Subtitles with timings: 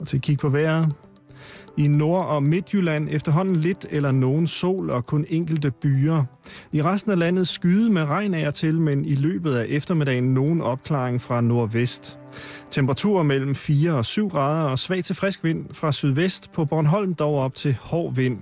[0.00, 0.94] Og til at kigge på vejret.
[1.76, 6.24] I Nord- og Midtjylland efterhånden lidt eller nogen sol og kun enkelte byer.
[6.72, 10.60] I resten af landet skyde med regn af til, men i løbet af eftermiddagen nogen
[10.60, 12.18] opklaring fra nordvest.
[12.70, 17.14] Temperaturer mellem 4 og 7 grader og svag til frisk vind fra sydvest på Bornholm
[17.14, 18.38] dog op til hård vind.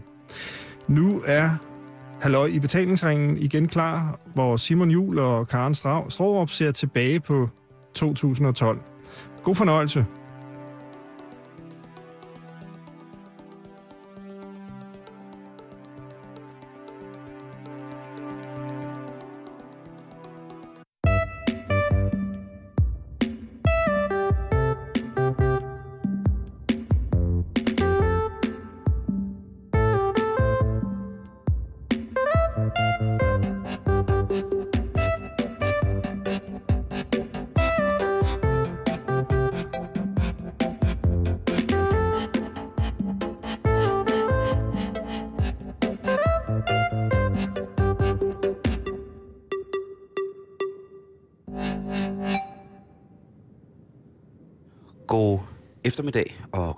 [0.88, 1.50] Nu er
[2.20, 7.48] Halløj i betalingsringen igen klar, hvor Simon Jul og Karen Strohrup ser tilbage på
[7.94, 8.80] 2012.
[9.42, 10.06] God fornøjelse.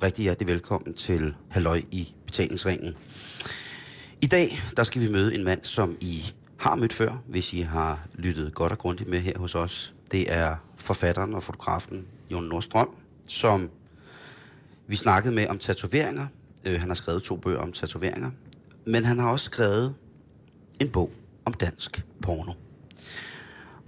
[0.09, 2.97] Rigtig hjertelig velkommen til Halløj i betalingsringen.
[4.21, 6.23] I dag der skal vi møde en mand, som I
[6.57, 9.95] har mødt før, hvis I har lyttet godt og grundigt med her hos os.
[10.13, 12.89] Det er forfatteren og fotografen Jon Nordstrøm,
[13.27, 13.71] som
[14.87, 16.27] vi snakkede med om tatoveringer.
[16.65, 18.31] Øh, han har skrevet to bøger om tatoveringer,
[18.87, 19.95] men han har også skrevet
[20.81, 21.13] en bog
[21.45, 22.53] om dansk porno.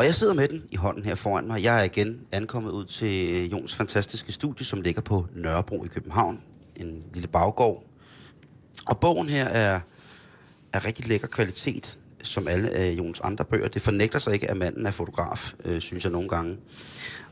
[0.01, 1.63] Og jeg sidder med den i hånden her foran mig.
[1.63, 5.89] Jeg er igen ankommet ud til øh, Jons fantastiske studie, som ligger på Nørrebro i
[5.89, 6.41] København.
[6.77, 7.85] En lille baggård.
[8.87, 9.81] Og bogen her er,
[10.73, 13.69] er rigtig lækker kvalitet, som alle af Jons andre bøger.
[13.69, 16.57] Det fornægter sig ikke, at manden er fotograf, øh, synes jeg nogle gange.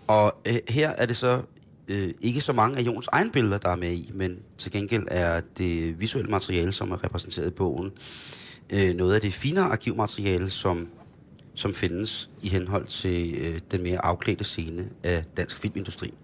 [0.07, 1.43] Og øh, her er det så
[1.89, 5.05] øh, ikke så mange af Jons egne billeder, der er med i, men til gengæld
[5.11, 7.93] er det visuelle materiale, som er repræsenteret i bogen,
[8.71, 10.89] øh, noget af det finere arkivmateriale, som
[11.59, 16.15] som findes i henhold til øh, den mere afklædte scene af dansk filmindustri.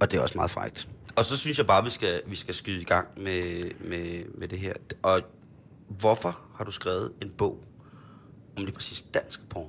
[0.00, 0.88] Og det er også meget frægt.
[1.16, 4.24] Og så synes jeg bare, at vi skal, vi skal skyde i gang med, med,
[4.38, 4.72] med det her.
[5.02, 5.22] Og
[5.88, 7.64] hvorfor har du skrevet en bog
[8.56, 9.66] om lige præcis dansk porno?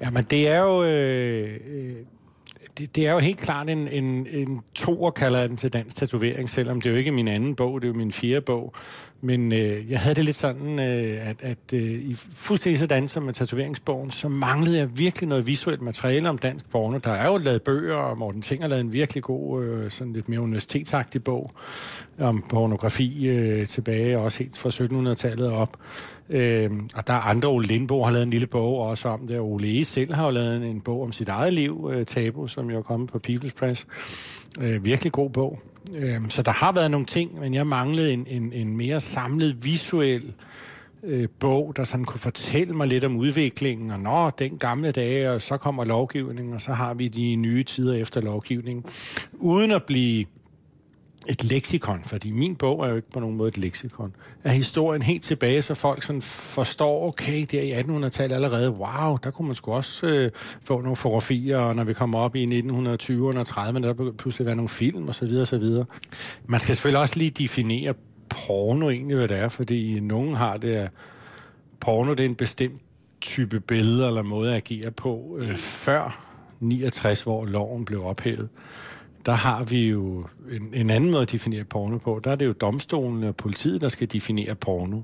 [0.00, 0.84] Jamen, det er jo...
[0.84, 1.96] Øh, øh,
[2.78, 5.96] det, det er jo helt klart en, en, en toer, kalder jeg den til dansk
[5.96, 8.74] tatovering, selvom det er jo ikke min anden bog, det er jo min fjerde bog.
[9.24, 13.22] Men øh, jeg havde det lidt sådan, øh, at, at øh, i fuldstændig sådan som
[13.22, 16.98] med tatoveringsbogen, så manglede jeg virkelig noget visuelt materiale om dansk porno.
[16.98, 20.12] Der er jo lavet bøger, og Morten Ting har lavet en virkelig god, øh, sådan
[20.12, 21.50] lidt mere universitetsagtig bog
[22.18, 25.76] om pornografi øh, tilbage, også helt fra 1700-tallet op.
[26.30, 29.38] Øh, og der er andre, Ole Lindbo har lavet en lille bog også om det,
[29.38, 29.84] og Ole E.
[29.84, 32.82] selv har jo lavet en bog om sit eget liv, øh, Tabu, som jo er
[32.82, 33.86] kommet på People's Press.
[34.60, 35.62] Øh, virkelig god bog.
[35.98, 39.64] Øh, så der har været nogle ting, men jeg manglede en, en, en mere samlet
[39.64, 40.32] visuel
[41.02, 45.30] øh, bog, der sådan kunne fortælle mig lidt om udviklingen, og nå, den gamle dage,
[45.30, 48.84] og så kommer lovgivningen, og så har vi de nye tider efter lovgivningen,
[49.32, 50.26] uden at blive
[51.28, 55.02] et leksikon, fordi min bog er jo ikke på nogen måde et leksikon, er historien
[55.02, 59.54] helt tilbage, så folk sådan forstår, okay, der i 1800-tallet allerede, wow, der kunne man
[59.54, 60.30] sgu også øh,
[60.62, 64.46] få nogle fotografier, og når vi kommer op i 1920'erne og 30'erne, der begyndte pludselig
[64.46, 65.84] være nogle film, og så videre, og så videre.
[66.46, 67.94] Man skal selvfølgelig også lige definere
[68.28, 70.90] porno egentlig, hvad det er, fordi nogen har det, at
[71.80, 72.82] porno det er en bestemt
[73.20, 76.28] type billeder eller måde at agere på, øh, før
[76.60, 78.48] 69, hvor loven blev ophævet
[79.26, 82.20] der har vi jo en, en anden måde at definere porno på.
[82.24, 85.00] Der er det jo domstolen og politiet, der skal definere porno.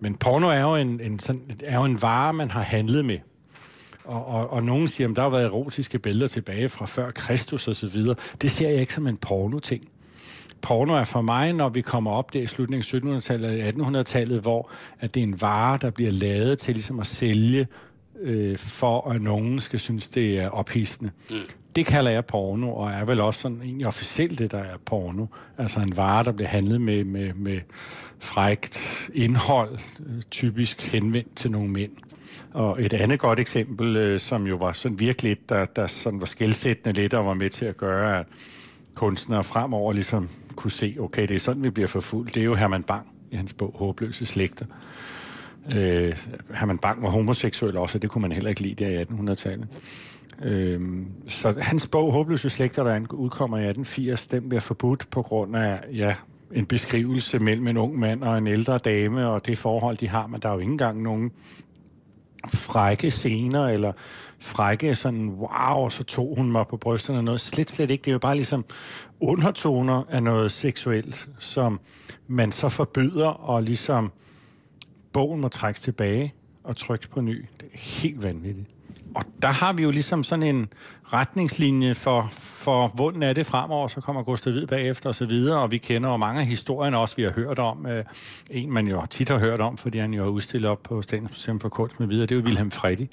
[0.00, 3.18] Men porno er jo en, en, sådan, er jo en vare, man har handlet med.
[4.04, 7.68] Og, og, og nogen siger, at der har været erotiske billeder tilbage fra før Kristus
[7.68, 8.14] og så videre.
[8.42, 9.88] Det ser jeg ikke som en porno-ting.
[10.62, 14.40] Porno er for mig, når vi kommer op der i slutningen af 1700-tallet og 1800-tallet,
[14.40, 14.70] hvor
[15.00, 17.66] at det er en vare, der bliver lavet til ligesom at sælge,
[18.20, 21.10] øh, for at nogen skal synes, det er ophidsende.
[21.30, 21.36] Mm
[21.78, 25.26] det kalder jeg porno, og er vel også sådan egentlig officielt det, der er porno.
[25.58, 27.60] Altså en vare, der bliver handlet med, med, med
[28.18, 31.92] frægt indhold, øh, typisk henvendt til nogle mænd.
[32.52, 36.26] Og et andet godt eksempel, øh, som jo var sådan virkelig, der, der sådan var
[36.26, 38.26] skældsættende lidt og var med til at gøre, at
[38.94, 42.34] kunstnere fremover ligesom kunne se, okay, det er sådan, vi bliver forfulgt.
[42.34, 44.64] Det er jo Herman Bang i hans bog Håbløse Slægter.
[45.76, 46.16] Øh,
[46.54, 49.68] Herman Bang var homoseksuel også, og det kunne man heller ikke lide der i 1800-tallet.
[50.44, 50.80] Øh,
[51.28, 55.80] så hans bog, Håbløse Slægter, der udkommer i 1880, den bliver forbudt på grund af
[55.94, 56.14] ja,
[56.52, 60.26] en beskrivelse mellem en ung mand og en ældre dame, og det forhold, de har,
[60.26, 61.30] men der er jo ikke engang nogen
[62.46, 63.92] frække scener, eller
[64.38, 68.02] frække sådan, wow, så tog hun mig på brysterne, noget slet, slet ikke.
[68.02, 68.64] Det er jo bare ligesom
[69.20, 71.80] undertoner af noget seksuelt, som
[72.26, 74.12] man så forbyder, og ligesom
[75.12, 76.34] bogen må trækkes tilbage
[76.64, 77.46] og trykkes på ny.
[77.60, 78.77] Det er helt vanvittigt.
[79.18, 80.68] Og der har vi jo ligesom sådan en
[81.12, 85.58] retningslinje for, for hvordan er det fremover, så kommer Gustav Hvid bagefter og så videre,
[85.58, 87.86] og vi kender jo mange af historierne også, vi har hørt om.
[87.86, 88.04] Øh,
[88.50, 91.30] en, man jo tit har hørt om, fordi han jo har udstillet op på Statens
[91.30, 93.06] Museum for Kunst med videre, det er jo Wilhelm Freddy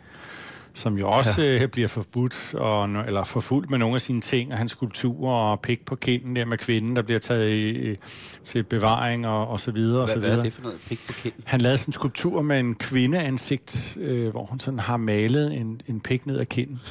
[0.76, 1.64] som jo også ja.
[1.64, 5.60] øh, bliver forbudt, og, eller forfulgt med nogle af sine ting, og hans skulpturer og
[5.60, 7.96] pik på kinden der med kvinden, der bliver taget i,
[8.44, 10.02] til bevaring og, og så videre.
[10.02, 10.40] og så Hvad videre.
[10.40, 11.44] er det for noget pik på kinden?
[11.46, 15.82] Han lavede sådan en skulptur med en kvindeansigt, øh, hvor hun sådan har malet en,
[15.88, 16.80] en pik ned ad kinden.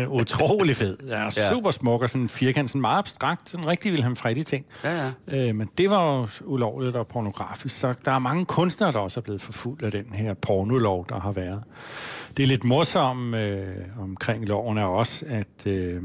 [0.00, 0.96] Øh, Utrolig fed.
[1.08, 1.50] Ja, Ja.
[1.50, 4.64] super smuk og sådan en firkant, sådan meget abstrakt, sådan rigtig Wilhelm Freddy ting.
[4.84, 5.48] Ja, ja.
[5.48, 9.20] Øh, men det var jo ulovligt og pornografisk, så der er mange kunstnere, der også
[9.20, 11.62] er blevet forfulgt af den her pornolov, der har været.
[12.38, 13.66] Det er lidt morsomt øh,
[14.00, 16.02] omkring loven er også, at øh,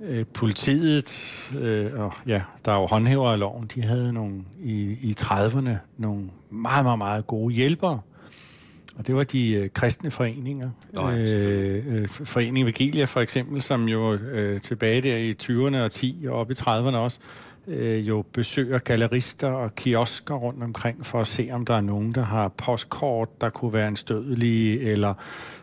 [0.00, 1.12] øh, politiet,
[1.60, 5.70] øh, og ja, der er jo håndhæver af loven, de havde nogle, i, i 30'erne
[5.96, 8.00] nogle meget, meget, meget gode hjælpere.
[8.96, 10.70] Og det var de øh, kristne foreninger.
[10.92, 15.76] Nå ja, øh, øh, Foreningen Vigilia for eksempel, som jo øh, tilbage der i 20'erne
[15.76, 20.62] og 10 og op i 30'erne også, øh, Øh, jo besøger gallerister og kiosker rundt
[20.62, 23.96] omkring for at se, om der er nogen, der har postkort, der kunne være en
[23.96, 25.14] stødelige, eller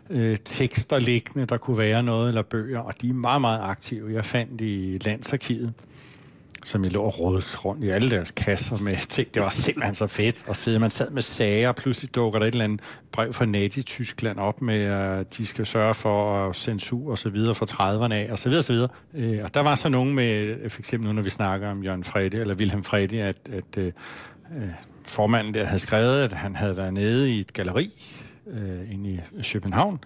[0.09, 2.79] øh, tekster liggende, der kunne være noget, eller bøger.
[2.79, 4.13] Og de er meget, meget aktive.
[4.13, 5.73] Jeg fandt i Landsarkivet,
[6.67, 9.33] som jeg lå og rådede rundt i alle deres kasser med ting.
[9.33, 10.79] Det var simpelthen så fedt at sidde.
[10.79, 12.81] Man sad med sager, og pludselig dukker der et eller andet
[13.11, 17.55] brev fra Nazi-Tyskland op med, at øh, de skal sørge for censur og så videre
[17.55, 18.89] fra 30'erne af, og så videre, og så videre.
[19.13, 22.03] Øh, og der var så nogen med, for eksempel nu, når vi snakker om Jørgen
[22.03, 23.91] Frede, eller Wilhelm Frede, at, at øh,
[24.57, 24.69] øh,
[25.03, 27.91] formanden der havde skrevet, at han havde været nede i et galeri
[28.47, 29.19] øh, inde i
[29.53, 29.99] København,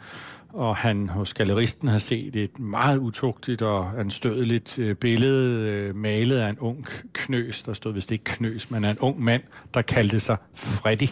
[0.53, 6.37] og han hos galleristen har set et meget utugtigt og anstødeligt øh, billede øh, malet
[6.37, 9.41] af en ung knøs, der stod vist ikke knøs, men af en ung mand,
[9.73, 11.07] der kaldte sig Freddy.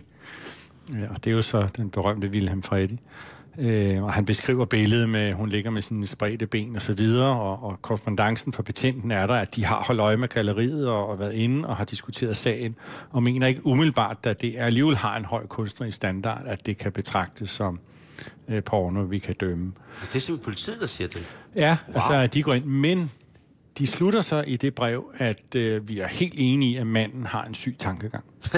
[0.94, 2.98] Ja, og det er jo så den berømte Wilhelm Freddy.
[3.60, 7.40] Øh, og han beskriver billedet med, hun ligger med sine spredte ben og så videre,
[7.40, 11.10] og, og korrespondancen for betjenten er der, at de har holdt øje med galleriet og,
[11.10, 12.76] og været inde og har diskuteret sagen,
[13.10, 16.92] og mener ikke umiddelbart, at det alligevel har en høj kunstnerisk standard, at det kan
[16.92, 17.80] betragtes som
[18.48, 19.74] øh, porno, vi kan dømme.
[20.02, 21.30] Det er simpelthen politiet, der siger det.
[21.56, 21.96] Ja, wow.
[21.96, 23.12] altså at de går ind, men
[23.78, 27.26] de slutter så i det brev, at øh, vi er helt enige i, at manden
[27.26, 28.24] har en syg tankegang.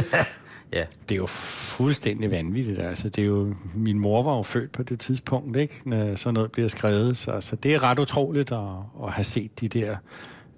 [0.74, 0.84] Ja.
[1.10, 2.80] Det er jo fuldstændig vanvittigt.
[2.80, 5.82] Altså, det er jo, min mor var jo født på det tidspunkt, ikke?
[5.86, 7.18] når sådan noget bliver skrevet.
[7.18, 8.60] Så, så det er ret utroligt at,
[9.04, 9.98] at have set de der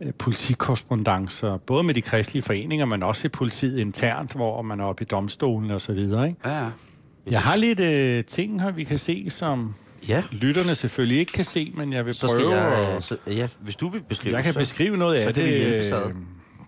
[0.02, 4.84] øh, politikorrespondancer, både med de kristelige foreninger, men også i politiet internt, hvor man er
[4.84, 6.28] oppe i domstolen og så videre.
[6.28, 6.40] Ikke?
[6.46, 6.72] Ja, ja.
[7.30, 9.74] Jeg har lidt øh, ting her, vi kan se, som
[10.08, 12.96] Ja, lytterne selvfølgelig ikke kan se, men jeg vil så prøve jeg...
[12.98, 13.04] at...
[13.04, 15.42] Så, ja, hvis du vil beskrive Jeg kan så, beskrive noget af det.
[15.44, 16.06] ad.
[16.08, 16.16] øh,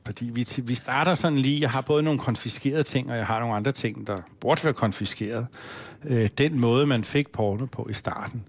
[0.05, 3.39] Fordi vi, vi starter sådan lige, jeg har både nogle konfiskerede ting, og jeg har
[3.39, 5.47] nogle andre ting, der burde være konfiskeret.
[6.05, 8.44] Øh, den måde, man fik porno på i starten,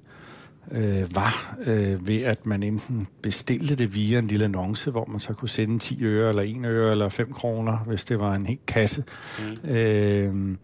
[0.73, 5.21] øh, var øh, ved, at man enten bestilte det via en lille annonce, hvor man
[5.21, 8.47] så kunne sende 10 øre, eller 1 øre, eller 5 kroner, hvis det var en
[8.47, 9.05] hel kasse.
[9.65, 9.71] Mm.
[9.71, 10.57] Øh,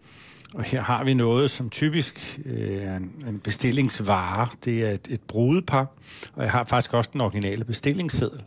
[0.55, 4.47] og her har vi noget, som typisk øh, er en, en bestillingsvare.
[4.65, 5.87] Det er et, et brudepar,
[6.33, 8.41] og jeg har faktisk også den originale bestillingsseddel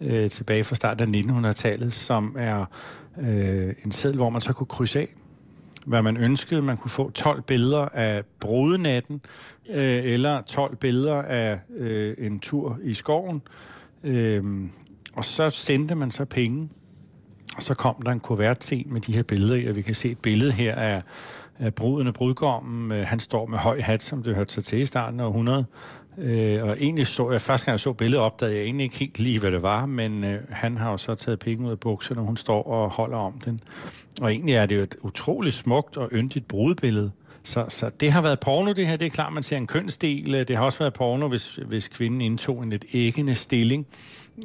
[0.00, 2.64] øh, tilbage fra starten af 1900-tallet, som er
[3.20, 5.08] øh, en seddel, hvor man så kunne krydse af,
[5.86, 6.62] hvad man ønskede.
[6.62, 9.20] Man kunne få 12 billeder af brudenatten,
[9.70, 13.42] øh, eller 12 billeder af øh, en tur i skoven.
[14.04, 14.44] Øh,
[15.16, 16.68] og så sendte man så penge,
[17.56, 20.10] og så kom der en kuvert til med de her billeder og vi kan se
[20.10, 21.02] et billede her af
[21.76, 22.92] bruden og brudgommen.
[22.92, 25.66] Øh, Han står med høj hat, som det hørte sig til i starten af århundredet.
[26.18, 29.18] Øh, og egentlig så jeg, første gang jeg så billedet, opdagede jeg egentlig ikke helt
[29.18, 32.20] lige, hvad det var, men øh, han har jo så taget penge ud af bukserne,
[32.20, 33.58] og hun står og holder om den.
[34.20, 37.10] Og egentlig er det jo et utroligt smukt og yndigt brudbillede.
[37.42, 38.96] Så, så det har været porno, det her.
[38.96, 40.34] Det er klart, man ser en kønsdel.
[40.34, 43.86] Øh, det har også været porno, hvis, hvis kvinden indtog en lidt æggende stilling.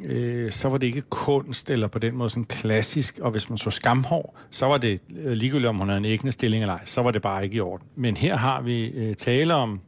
[0.04, 3.18] Øh, så var det ikke kunst, eller på den måde sådan klassisk.
[3.18, 6.32] Og hvis man så skamhår, så var det øh, ligegyldigt, om hun havde en ægne
[6.32, 6.84] stilling eller ej.
[6.84, 7.86] Så var det bare ikke i orden.
[7.96, 9.80] Men her har vi øh, tale om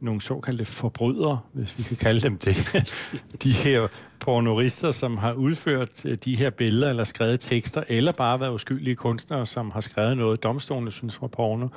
[0.00, 2.56] nogle såkaldte forbrydere, hvis vi kan kalde dem det.
[3.42, 3.88] de her
[4.20, 8.96] pornorister, som har udført øh, de her billeder eller skrevet tekster, eller bare været uskyldige
[8.96, 11.68] kunstnere, som har skrevet noget, domstolene synes var porno.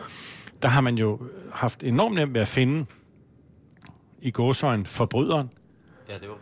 [0.61, 2.85] Der har man jo øh, haft enormt nemt ved at finde
[4.21, 5.49] i gåsøjen forbryderen,
[6.09, 6.37] Ja, det var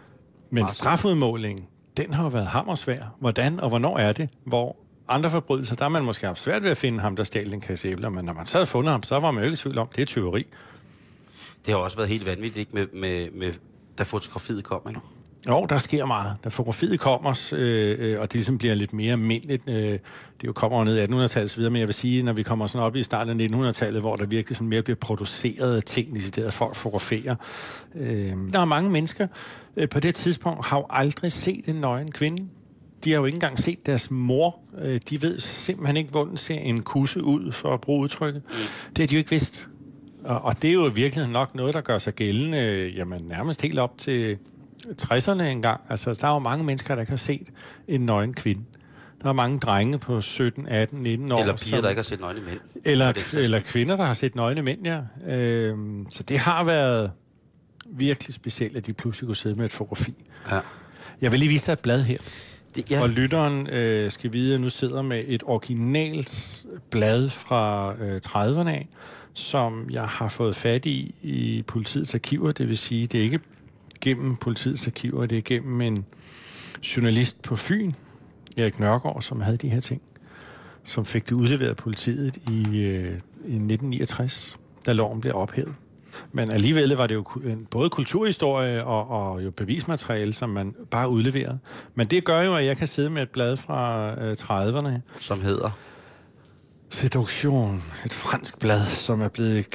[0.49, 1.65] men strafudmålingen,
[1.97, 3.15] den har jo været hammersvær.
[3.19, 4.75] Hvordan og hvornår er det, hvor
[5.09, 7.61] andre forbrydelser, der har man måske haft svært ved at finde ham, der stjal en
[7.61, 9.57] kasse æbler, men når man så havde fundet ham, så var man jo ikke i
[9.57, 10.43] tvivl om, det er tyveri.
[11.65, 12.71] Det har også været helt vanvittigt, ikke?
[12.73, 13.53] Med, med, med,
[13.97, 15.01] da fotografiet kom, ikke?
[15.47, 16.35] Jo, der sker meget.
[16.43, 19.99] Da fotografiet kommer, øh, øh, og det ligesom bliver lidt mere almindeligt, øh, det
[20.45, 22.95] jo kommer ned i 1800-tallet videre, men jeg vil sige, når vi kommer sådan op
[22.95, 27.35] i starten af 1900-tallet, hvor der virkelig sådan mere bliver produceret ting, decideret folk fotograferer.
[27.95, 29.27] Øh, der er mange mennesker
[29.77, 32.47] øh, på det tidspunkt, har jo aldrig set en nøgen kvinde.
[33.03, 34.59] De har jo ikke engang set deres mor.
[34.81, 38.41] Øh, de ved simpelthen ikke, hvordan ser en kusse ud, for at bruge udtrykket.
[38.89, 39.69] Det har de jo ikke vidst.
[40.23, 43.61] Og, og det er jo virkelig nok noget, der gør sig gældende, øh, jamen nærmest
[43.61, 44.37] helt op til
[45.01, 45.81] 60'erne engang.
[45.89, 47.47] Altså, der var mange mennesker, der ikke har set
[47.87, 48.61] en nøgen kvinde.
[49.21, 51.39] Der var mange drenge på 17, 18, 19 år.
[51.39, 52.59] Eller piger, som, der ikke har set nøgne mænd.
[52.85, 54.99] Eller, eller kvinder, der har set nøgne mænd, ja.
[55.35, 57.11] Øhm, så det har været
[57.91, 60.15] virkelig specielt, at de pludselig kunne sidde med et fotografi.
[60.51, 60.59] Ja.
[61.21, 62.17] Jeg vil lige vise dig et blad her.
[62.75, 63.01] Det, ja.
[63.01, 68.69] Og lytteren øh, skal vide, at nu sidder med et originalt blad fra øh, 30'erne
[68.69, 68.87] af,
[69.33, 72.51] som jeg har fået fat i i politiets arkiver.
[72.51, 73.39] Det vil sige, det er ikke
[74.01, 76.05] gennem politiets arkiver, det er gennem en
[76.95, 77.93] journalist på Fyn,
[78.57, 80.01] Erik Nørgaard, som havde de her ting,
[80.83, 83.13] som fik det udleveret af politiet i, øh,
[83.45, 85.73] i 1969, da loven blev ophævet.
[86.31, 87.25] Men alligevel var det jo
[87.71, 91.59] både kulturhistorie og, og jo bevismateriale, som man bare udleverede.
[91.95, 94.99] Men det gør jo, at jeg kan sidde med et blad fra øh, 30'erne.
[95.19, 95.69] Som hedder?
[96.89, 97.83] Seduktion.
[98.05, 99.67] Et fransk blad, som er blevet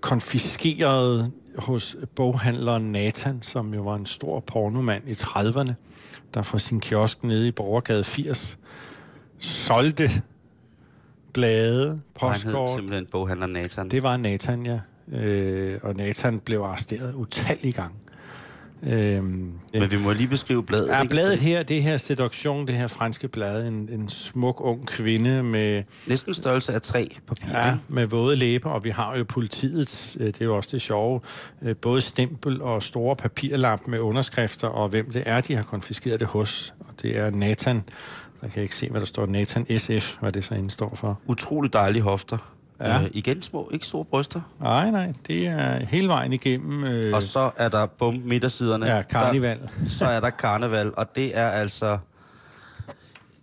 [0.00, 5.74] konfiskeret hos boghandleren Nathan, som jo var en stor pornomand i 30'erne,
[6.34, 8.58] der fra sin kiosk nede i Borgergade 80
[9.38, 10.10] solgte
[11.32, 12.78] blade, postkort.
[12.78, 13.90] simpelthen boghandler Nathan.
[13.90, 14.80] Det var Nathan, ja.
[15.12, 17.94] Øh, og Nathan blev arresteret utallige gange.
[18.82, 20.88] Øhm, Men vi må lige beskrive bladet.
[20.88, 25.42] Ja, bladet her, det her seduktion, det her franske blad, en, en smuk ung kvinde
[25.42, 25.82] med...
[26.06, 27.58] Næsten størrelse af tre papir.
[27.58, 30.82] Ja, med våde læber, og vi har jo politiets, øh, det er jo også det
[30.82, 31.20] sjove,
[31.62, 36.20] øh, både stempel og store papirlap med underskrifter, og hvem det er, de har konfiskeret
[36.20, 36.74] det hos.
[36.80, 37.82] Og det er Nathan,
[38.42, 41.20] jeg kan ikke se, hvad der står, Nathan SF, hvad det så indstår for.
[41.26, 42.57] Utrolig dejlige hofter.
[42.80, 43.00] Ja.
[43.00, 44.40] Øh, igen små, ikke store bryster.
[44.60, 46.84] Nej, nej, det er hele vejen igennem.
[46.84, 47.14] Øh...
[47.14, 48.86] Og så er der bum midtersiderne.
[48.86, 49.58] Ja, karneval.
[49.58, 51.98] Der, så er der karneval, og det er altså...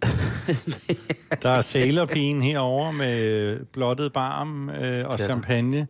[1.43, 5.87] der er sailorpigen herover med blottet barm øh, og champagne.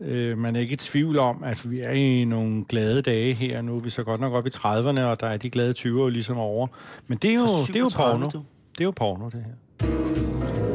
[0.00, 3.62] Øh, man er ikke i tvivl om, at vi er i nogle glade dage her.
[3.62, 6.08] Nu er vi så godt nok op i 30'erne, og der er de glade 20'ere
[6.08, 6.66] ligesom over.
[7.06, 8.26] Men det er jo, det er jo porno.
[8.26, 10.69] Det er jo porno, det her.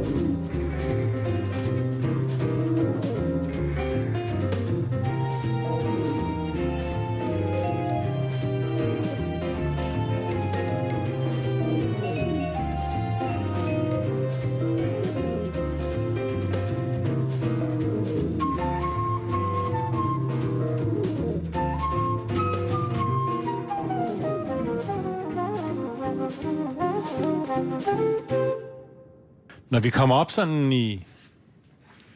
[29.85, 31.05] Vi kommer op sådan i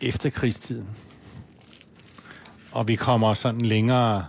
[0.01, 0.87] efterkrigstiden,
[2.71, 4.25] og vi kommer sådan længere...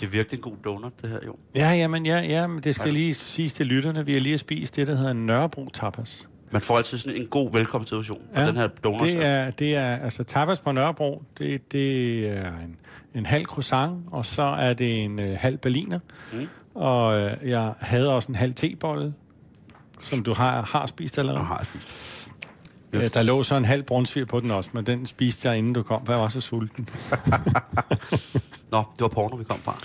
[0.00, 1.36] Det er virkelig en god donut, det her, jo.
[1.54, 2.92] Ja, jamen, ja, ja, men det skal ja.
[2.92, 4.06] lige siges til lytterne.
[4.06, 6.28] Vi har lige spist det, der hedder Nørrebro tapas.
[6.50, 9.00] Man får altid sådan en god velkomstsituation ja, den her donut.
[9.00, 12.76] Det er, det er, altså tapas på Nørrebro, det, det er en,
[13.14, 15.98] en halv croissant, og så er det en uh, halv berliner.
[16.32, 16.48] Mm.
[16.74, 19.14] Og uh, jeg havde også en halv tebolle,
[20.00, 21.40] som du har, har spist allerede.
[21.40, 22.11] Jeg har spist.
[22.92, 25.72] Ja, der lå så en halv brunsviger på den også, men den spiste jeg, inden
[25.72, 26.88] du kom, for jeg var så sulten.
[28.72, 29.78] Nå, det var porno, vi kom fra.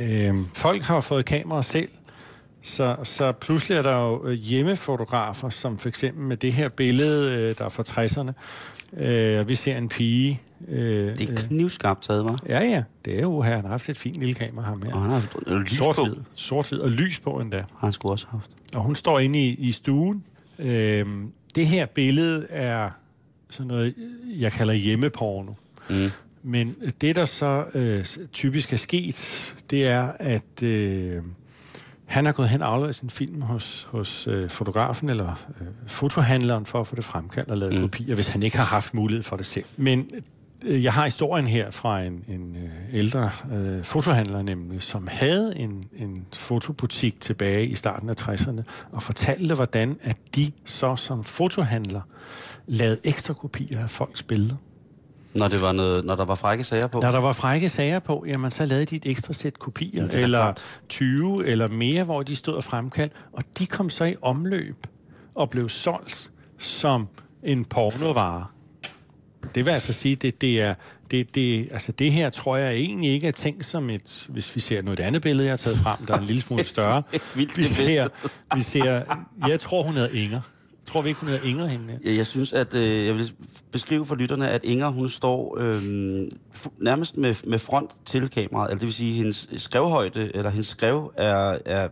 [0.00, 1.88] Øhm, folk har fået kameraer selv,
[2.62, 7.32] så, så pludselig er der jo øh, hjemmefotografer, som for eksempel med det her billede,
[7.32, 8.32] øh, der er fra 60'erne,
[9.02, 10.40] øh, vi ser en pige.
[10.68, 12.40] Øh, det er knivskarpt taget, var.
[12.48, 12.82] Ja, ja.
[13.04, 13.54] Det er jo her.
[13.54, 14.94] Han har haft et fint lille kamera, ham her.
[14.94, 16.06] Og han har haft lys sort på.
[16.34, 17.56] Sort-hvid og lys på endda.
[17.56, 18.50] Har han skulle også haft.
[18.74, 20.24] Og hun står inde i, i stuen.
[20.58, 21.06] Øh,
[21.56, 22.90] det her billede er
[23.50, 23.94] sådan noget,
[24.38, 25.52] jeg kalder hjemmeporno.
[25.90, 26.10] Mm.
[26.42, 31.22] Men det, der så øh, typisk er sket, det er, at øh,
[32.04, 36.66] han har gået hen og afleveret sin film hos, hos øh, fotografen eller øh, fotohandleren
[36.66, 37.80] for at få det fremkaldt og lavet mm.
[37.80, 39.64] kopier, hvis han ikke har haft mulighed for det selv.
[39.76, 40.10] Men
[40.64, 45.84] jeg har historien her fra en, en øh, ældre øh, fotohandler nemlig, som havde en,
[45.96, 52.00] en fotobutik tilbage i starten af 60'erne, og fortalte, hvordan at de så som fotohandler
[52.66, 54.56] lavede ekstra kopier af folks billeder.
[55.34, 57.00] Når, det var noget, når der var frække sager på?
[57.00, 60.38] Når der var frække sager på, jamen så lavede de et ekstra sæt kopier, eller
[60.38, 60.62] klart.
[60.88, 64.86] 20 eller mere, hvor de stod og fremkaldte, og de kom så i omløb
[65.34, 67.08] og blev solgt som
[67.42, 68.46] en pornovare.
[69.54, 70.74] Det vil altså sige, det, det er
[71.10, 74.60] det, det, altså det her tror jeg egentlig ikke er tænkt som et, hvis vi
[74.60, 77.02] ser noget andet billede, jeg har taget frem, der er en lille smule større.
[77.36, 78.08] Vildt, vi, ser,
[78.54, 79.02] vi ser,
[79.48, 80.40] jeg tror, hun hedder Inger.
[80.86, 81.98] Tror vi ikke, hun hedder Inger hende?
[82.04, 83.32] Ja, jeg synes, at øh, jeg vil
[83.72, 85.82] beskrive for lytterne, at Inger, hun står øh,
[86.80, 88.70] nærmest med, med front til kameraet.
[88.70, 91.88] Altså, det vil sige, hendes skrevhøjde, eller hendes skrev er, er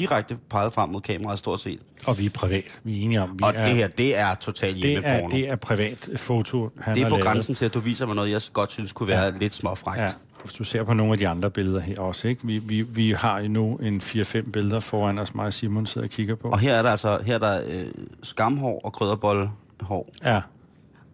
[0.00, 1.80] direkte peget frem mod kameraet stort set.
[2.06, 2.80] Og vi er privat.
[2.84, 5.24] Vi er enige om, vi Og er, det her, det er totalt det hjemmeporno.
[5.24, 7.24] er, det er privat foto, han det er på lavet.
[7.26, 9.30] grænsen til, at du viser mig noget, jeg godt synes kunne være ja.
[9.30, 10.00] lidt småfrægt.
[10.00, 10.08] Ja,
[10.44, 12.46] hvis du ser på nogle af de andre billeder her også, ikke?
[12.46, 16.06] Vi, vi, vi har jo nu en 4-5 billeder foran os, mig og Simon sidder
[16.06, 16.48] og kigger på.
[16.48, 17.86] Og her er der altså her er der, øh,
[18.22, 20.08] skamhår og krydderbollehår.
[20.24, 20.40] Ja,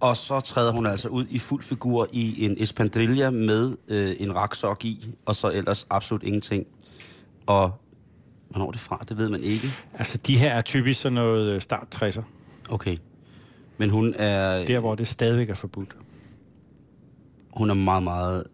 [0.01, 4.35] Og så træder hun altså ud i fuld figur i en espadrille med øh, en
[4.37, 6.67] raksok i, og så ellers absolut ingenting.
[7.47, 7.71] Og
[8.49, 9.69] hvornår er det fra, det ved man ikke.
[9.95, 12.23] altså de her er typisk sådan noget øh, start 60'er.
[12.71, 12.97] Okay.
[13.79, 15.97] Men hun er, Der, hvor det stadigvæk er forbudt.
[17.53, 18.45] hun er meget, meget...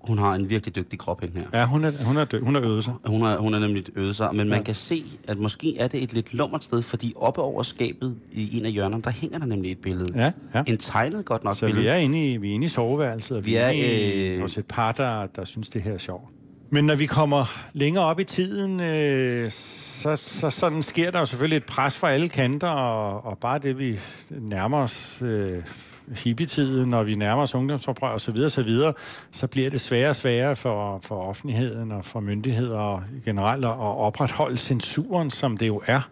[0.00, 1.58] Hun har en virkelig dygtig krop, hende her.
[1.60, 2.40] Ja, hun er, hun er, død.
[2.40, 2.92] hun er øvet sig.
[3.06, 4.64] Hun har, hun er nemlig øvet sig, men man Ja.
[4.64, 8.58] kan se, at måske er det et lidt lummert sted, fordi oppe over skabet i
[8.58, 10.12] en af hjørnerne, der hænger der nemlig et billede.
[10.14, 10.62] Ja, ja.
[10.66, 11.82] En tegnet godt nok Så billede.
[11.82, 13.86] vi er inde i, vi er inde i soveværelset, og vi, Vi er, er, inde
[14.14, 16.24] i, øh, hos et par, der, der synes, det her er sjovt.
[16.70, 21.26] Men når vi kommer længere op i tiden, øh, så, så sådan sker der jo
[21.26, 23.98] selvfølgelig et pres fra alle kanter, og, og bare det, vi
[24.30, 25.62] nærmer os øh,
[26.08, 28.92] hippietiden, når vi nærmer os ungdomsoprør og så videre, så videre,
[29.30, 34.56] så bliver det sværere og sværere for, for offentligheden og for myndigheder generelt at opretholde
[34.56, 36.08] censuren, som det jo er.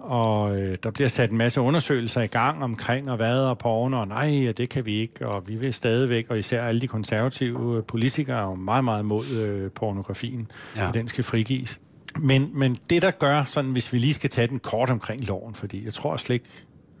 [0.00, 4.00] Og øh, der bliver sat en masse undersøgelser i gang omkring, og hvad og porno,
[4.00, 6.86] og nej, og det kan vi ikke, og vi vil stadigvæk, og især alle de
[6.88, 10.82] konservative øh, politikere er jo meget, meget imod øh, pornografien, Ja.
[10.82, 10.88] ja.
[10.88, 11.80] og den skal frigives.
[12.18, 15.54] Men, men det, der gør, sådan, hvis vi lige skal tage den kort omkring loven,
[15.54, 16.48] fordi jeg tror slet ikke,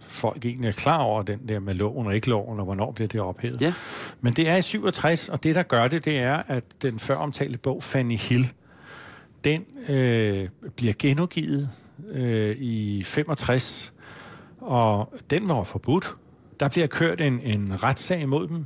[0.00, 3.08] folk egentlig er klar over den der med loven og ikke loven, og hvornår bliver
[3.08, 3.62] det ophævet.
[3.62, 3.72] Ja.
[4.20, 7.16] Men det er i 67, og det, der gør det, det er, at den før
[7.16, 8.52] omtalte bog, Fanny Hill,
[9.44, 11.68] den øh, bliver genudgivet
[12.08, 13.92] øh, i 65,
[14.60, 16.16] og den var forbudt.
[16.60, 18.64] Der bliver kørt en, en retssag imod dem,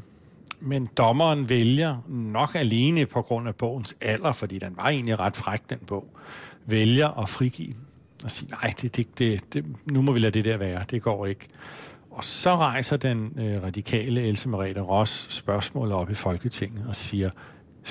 [0.61, 5.37] men dommeren vælger nok alene på grund af bogens alder, fordi den var egentlig ret
[5.37, 6.17] fræk, den bog,
[6.67, 7.77] vælger at frigive den
[8.25, 11.03] og sige, nej, det, det, det, det, nu må vi lade det der være, det
[11.03, 11.49] går ikke.
[12.11, 17.31] Og så rejser den øh, radikale Else Merete Ross spørgsmålet op i Folketinget og siger,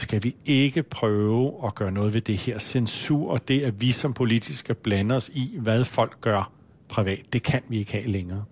[0.03, 3.91] skal vi ikke prøve at gøre noget ved det her censur, og det, at vi
[3.91, 6.51] som politikere skal blande os i, hvad folk gør
[6.89, 8.43] privat, det kan vi ikke have længere.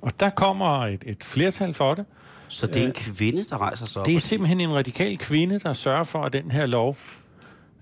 [0.00, 2.04] Og der kommer et, et flertal for det.
[2.48, 4.06] Så det er en kvinde, der rejser sig op.
[4.06, 6.96] Det er simpelthen en radikal kvinde, der sørger for, at den her lov,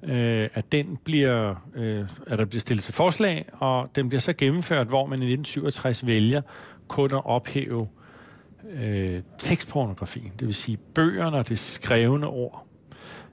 [0.03, 4.33] øh, at den bliver, øh, at der bliver stillet til forslag, og den bliver så
[4.33, 6.43] gennemført, hvor man i 1967 vælger
[6.89, 7.89] kun at ophæve
[8.71, 12.67] øh, tekstpornografien, det vil sige bøgerne og det skrevne ord.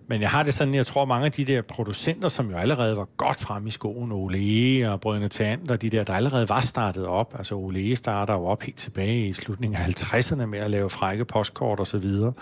[0.10, 2.98] Men jeg har det sådan, jeg tror mange af de der producenter, som jo allerede
[2.98, 6.62] var godt frem i skoen, Ole og Brødrene Tant og de der, der allerede var
[6.62, 7.36] startet op.
[7.38, 11.26] Altså Ole starter jo op helt tilbage i slutningen af 50'erne med at lave frække
[11.26, 12.34] postkort og så videre.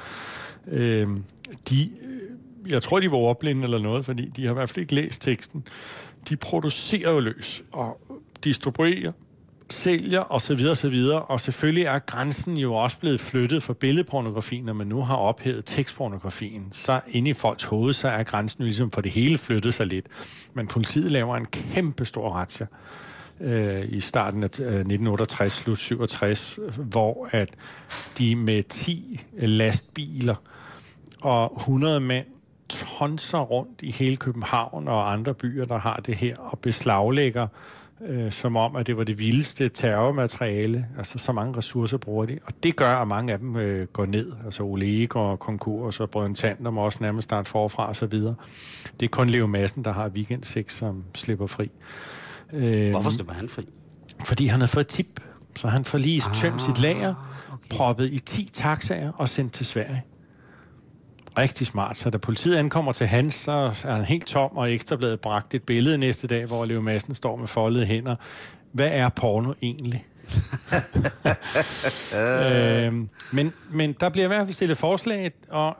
[0.67, 1.23] Øhm,
[1.69, 1.89] de,
[2.63, 4.95] øh, jeg tror, de var ordblinde eller noget, fordi de har i hvert fald ikke
[4.95, 5.63] læst teksten.
[6.29, 8.01] De producerer jo løs og
[8.43, 9.11] distribuerer
[9.69, 11.21] sælger og så videre, og så videre.
[11.21, 15.65] Og selvfølgelig er grænsen jo også blevet flyttet for billedpornografien, når man nu har ophævet
[15.65, 16.67] tekstpornografien.
[16.71, 20.05] Så inde i folks hoved, så er grænsen ligesom for det hele flyttet sig lidt.
[20.53, 22.67] Men politiet laver en kæmpe stor razzia
[23.41, 27.49] øh, i starten af øh, 1968, slut 67, hvor at
[28.17, 30.35] de med 10 lastbiler
[31.21, 32.25] og 100 mænd
[32.69, 37.47] tonser rundt i hele København og andre byer, der har det her, og beslaglægger
[38.05, 40.87] øh, som om, at det var det vildeste terrormateriale.
[40.97, 42.39] Altså, så mange ressourcer bruger de.
[42.45, 44.31] Og det gør, at mange af dem øh, går ned.
[44.45, 45.07] Altså, Ole E.
[45.07, 48.35] går konkurs, og Brøden Tander må også nærmest starte forfra og så videre.
[48.99, 51.71] Det er kun Leo Madsen, der har weekendsex, som slipper fri.
[52.53, 53.63] Øh, Hvorfor slipper han fri?
[54.25, 55.19] Fordi han har fået tip.
[55.55, 57.13] Så han får lige tømt Ah, sit lager,
[57.53, 57.69] okay.
[57.69, 60.03] proppet i 10 taxaer og sendt til Sverige.
[61.37, 61.97] Rigtig smart.
[61.97, 63.51] Så da politiet ankommer til hans, så
[63.85, 67.35] er han helt tom, og Ekstrabladet bragt et billede næste dag, hvor Leo Madsen står
[67.35, 68.15] med foldede hænder.
[68.71, 70.05] Hvad er porno egentlig?
[72.85, 75.77] øhm, men, men der bliver i hvert fald stillet forslag, og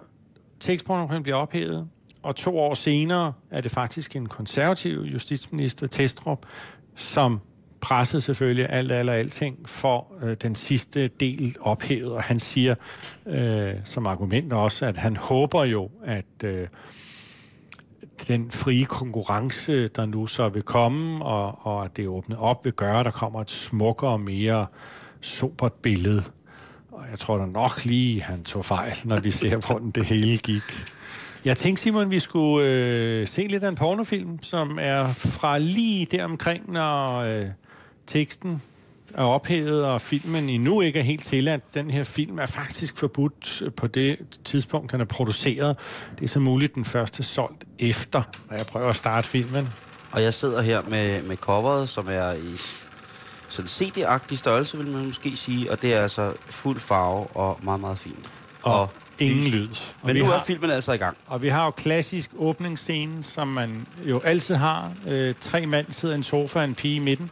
[0.59, 1.87] tekstpornografien bliver ophævet.
[2.23, 6.39] Og to år senere er det faktisk en konservativ justitsminister, Testrup,
[6.95, 7.39] som
[7.81, 12.11] presset selvfølgelig alt, eller alting for øh, den sidste del ophævet.
[12.11, 12.75] Og han siger
[13.25, 16.67] øh, som argument også, at han håber jo, at, øh,
[18.27, 22.73] den frie konkurrence, der nu så vil komme, og, og at det åbnet op vil
[22.73, 24.65] gøre, at der kommer et smukkere og mere
[25.21, 26.23] sobert billede.
[26.91, 30.37] Og jeg tror da nok lige, han tog fejl, når vi ser, hvordan det hele
[30.37, 30.63] gik.
[31.45, 36.05] Jeg tænkte, Simon, vi skulle øh, se lidt af en pornofilm, som er fra lige
[36.05, 37.45] deromkring, når øh,
[38.07, 38.61] teksten
[39.13, 41.73] er ophævet, og filmen endnu ikke er helt tilladt.
[41.73, 45.77] Den her film er faktisk forbudt på det tidspunkt, den er produceret.
[46.19, 49.69] Det er så muligt den første solgt efter, og jeg prøver at starte filmen.
[50.11, 52.57] Og jeg sidder her med, med coveret, som er i
[53.49, 57.81] sådan CD-agtig størrelse, vil man måske sige, og det er altså fuld farve og meget,
[57.81, 58.29] meget fint.
[58.61, 58.89] Og, og
[59.19, 59.69] ingen lyd.
[60.03, 60.33] Men nu har...
[60.33, 61.17] er filmen altså i gang.
[61.27, 64.91] Og vi har jo klassisk åbningsscene, som man jo altid har.
[65.07, 67.31] Øh, tre mænd sidder i en sofa, en pige i midten.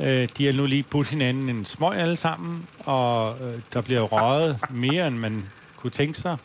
[0.00, 4.00] Øh, de har nu lige budt hinanden en smøg alle sammen, og øh, der bliver
[4.00, 5.44] røget mere, end man
[5.76, 6.36] kunne tænke sig.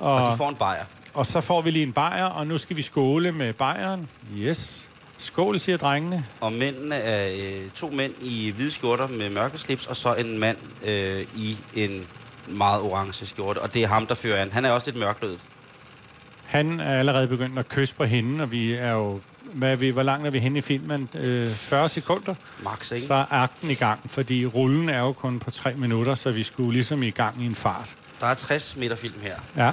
[0.00, 0.84] Og, og de får en bajer.
[1.14, 4.08] Og så får vi lige en bajer, og nu skal vi skåle med bajeren.
[4.36, 4.90] Yes.
[5.18, 6.24] Skål, siger drengene.
[6.40, 10.38] Og mændene er øh, to mænd i hvide skjorter med mørke slips, og så en
[10.38, 12.06] mand øh, i en
[12.48, 13.58] meget orange skjorte.
[13.58, 14.52] Og det er ham, der fører an.
[14.52, 15.40] Han er også lidt mørklødet.
[16.44, 19.20] Han er allerede begyndt at kysse på hende, og vi er jo
[19.52, 21.08] hvad vi, hvor langt er vi henne i filmen?
[21.18, 22.34] Øh, 40 sekunder?
[22.62, 23.06] Max, ikke?
[23.06, 26.42] Så er akten i gang, fordi rullen er jo kun på 3 minutter, så vi
[26.42, 27.96] skulle ligesom i gang i en fart.
[28.20, 29.34] Der er 60 meter film her.
[29.56, 29.70] Ja.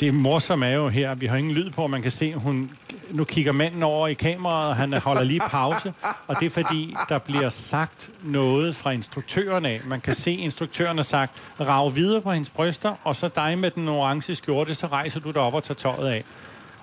[0.00, 2.70] Det morsomme er jo her, vi har ingen lyd på, man kan se, hun
[3.10, 5.92] nu kigger manden over i kameraet, og han holder lige pause,
[6.26, 9.80] og det er fordi, der bliver sagt noget fra instruktøren af.
[9.84, 13.70] Man kan se, instruktøren har sagt, rav videre på hendes bryster, og så dig med
[13.70, 16.24] den orange skjorte, så rejser du dig op og tager tøjet af.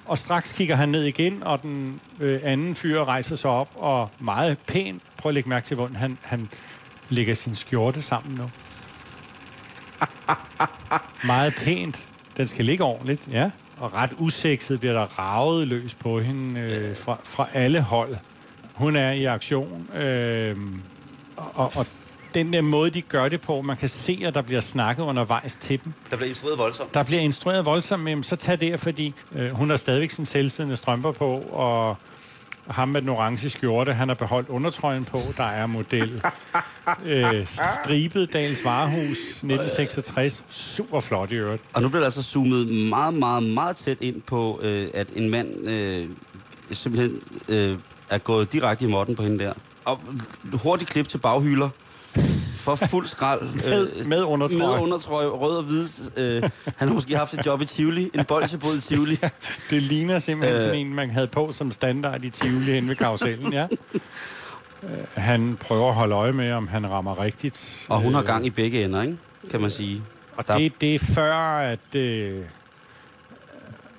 [0.06, 4.10] Og straks kigger han ned igen, og den øh, anden fyr rejser sig op, og
[4.20, 6.50] meget pænt, prøv at lægge mærke til, hvordan han, han
[7.10, 8.50] lægger sin skjorte sammen nu.
[11.34, 12.08] meget pænt.
[12.38, 13.52] Den skal ligge ordentligt, ja.
[13.78, 18.16] Og ret usekset bliver der ravet løs på hende øh, fra, fra alle hold.
[18.74, 20.58] Hun er i aktion, øh,
[21.36, 21.86] og, og
[22.34, 25.58] den der måde, de gør det på, man kan se, at der bliver snakket undervejs
[25.60, 25.94] til dem.
[26.10, 26.94] Der bliver instrueret voldsomt.
[26.94, 30.78] Der bliver instrueret voldsomt, men så tag det, fordi øh, hun har stadigvæk sin selvsiddende
[30.78, 31.98] strømper på, og
[32.68, 36.22] ham med den orange skjorte, han har beholdt undertrøjen på, der er model.
[37.06, 37.48] øh,
[37.84, 40.44] stribet Dals Varehus 1966.
[40.50, 41.64] Super flot i øvrigt.
[41.74, 45.30] Og nu bliver der altså zoomet meget, meget, meget tæt ind på, øh, at en
[45.30, 46.10] mand øh,
[46.72, 47.78] simpelthen øh,
[48.10, 49.54] er gået direkte i måtten på hende der.
[49.86, 50.00] Og
[50.54, 51.70] hurtigt klip til baghylder
[52.56, 53.54] for fuld skrald.
[53.54, 54.76] med, øh, med undertrøje.
[54.76, 55.88] Med undertrøje, rød og hvid.
[56.18, 56.42] Øh,
[56.78, 59.18] han har måske haft et job i Tivoli, en bolsjebod i Tivoli.
[59.24, 59.30] Ja,
[59.70, 62.96] det ligner simpelthen øh, sådan en, man havde på som standard i Tivoli hen ved
[62.96, 63.68] karusellen, ja.
[64.84, 67.86] Øh, han prøver at holde øje med, om han rammer rigtigt.
[67.90, 69.18] Og hun har gang i begge ender, ikke?
[69.52, 70.02] kan man sige.
[70.38, 70.58] Og Der...
[70.58, 72.42] det, det er før, at øh,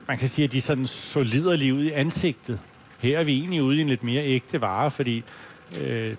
[0.08, 2.60] man kan sige, at de sådan solider lige ud i ansigtet.
[2.98, 5.24] Her er vi egentlig ude i en lidt mere ægte vare, fordi
[5.80, 6.14] øh, de,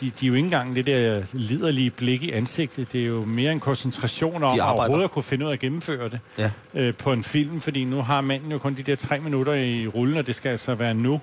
[0.00, 2.92] de, de, er jo ikke engang det der liderlige blik i ansigtet.
[2.92, 5.60] Det er jo mere en koncentration om at overhovedet at kunne finde ud af at
[5.60, 6.50] gennemføre det ja.
[6.74, 9.86] øh, på en film, fordi nu har manden jo kun de der tre minutter i
[9.86, 11.20] rullen, og det skal altså være nu.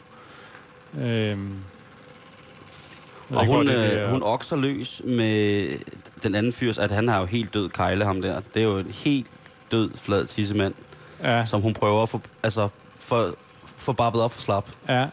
[1.02, 1.38] Øh,
[3.30, 5.68] og hun, det, øh, hun okser løs med
[6.24, 8.42] den anden fyrs, at han har jo helt død kejle ham der.
[8.54, 9.28] Det er jo en helt
[9.72, 10.74] død, flad tissemand,
[11.24, 11.46] ja.
[11.46, 13.36] som hun prøver at få, altså, for,
[13.78, 14.70] få babbet op for slap.
[14.90, 15.08] Ja.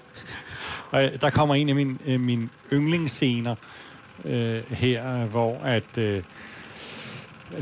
[0.91, 3.55] Og øh, der kommer en af mine, øh, mine yndlingsscener
[4.25, 5.99] øh, her, hvor at...
[5.99, 6.23] Øh,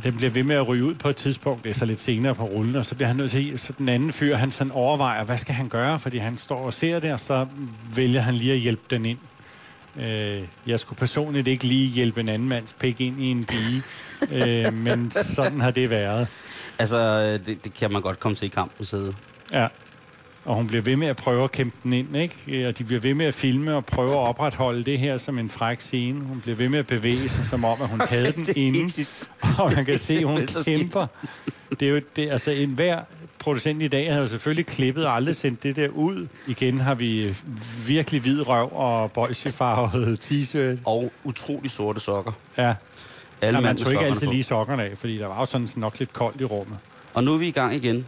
[0.03, 2.35] den bliver ved med at ryge ud på et tidspunkt, det er så lidt senere
[2.35, 5.25] på rullen, og så bliver han nødt til, så den anden fyr, han sådan overvejer,
[5.25, 7.47] hvad skal han gøre, fordi han står og ser det, og så
[7.95, 9.19] vælger han lige at hjælpe den ind.
[9.97, 13.83] Øh, jeg skulle personligt ikke lige hjælpe en anden mands pik ind i en dige,
[14.67, 16.29] øh, men sådan har det været.
[16.79, 19.15] Altså, det, det kan man godt komme til i kampen side.
[19.53, 19.67] Ja.
[20.49, 22.69] Og hun bliver ved med at prøve at kæmpe den ind, ikke?
[22.69, 25.49] Og de bliver ved med at filme og prøve at opretholde det her som en
[25.51, 26.21] fræk scene.
[26.21, 29.05] Hun bliver ved med at bevæge sig, som om, at hun havde den inde.
[29.63, 31.07] Og man kan se, at hun kæmper.
[31.81, 33.01] Det er jo, det, altså en hver
[33.39, 36.29] producent i dag har jo selvfølgelig klippet og aldrig sendt det der ud.
[36.47, 37.35] Igen har vi
[37.87, 40.79] virkelig hvid røv og bolsjefarvet t-shirt.
[40.85, 42.33] Og utrolig sorte sokker.
[42.59, 42.75] Ja.
[43.41, 45.99] Alle ja, man tog ikke altid lige sokkerne af, fordi der var jo sådan nok
[45.99, 46.79] lidt koldt i rummet.
[47.15, 48.07] Og nu er vi i gang igen.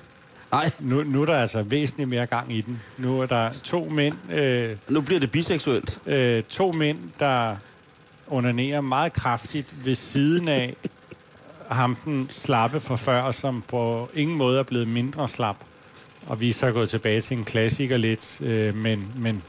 [0.53, 0.71] Nej.
[0.79, 2.83] Nu, nu er der altså væsentligt mere gang i den.
[2.99, 4.33] Nu er der to mænd...
[4.33, 5.99] Øh, nu bliver det biseksuelt.
[6.07, 7.57] Øh, to mænd, der
[8.29, 10.77] onanerer meget kraftigt ved siden af
[11.71, 15.57] ham den slappe fra før, som på ingen måde er blevet mindre slap.
[16.27, 19.43] Og vi er så gået tilbage til en klassiker lidt, øh, men, men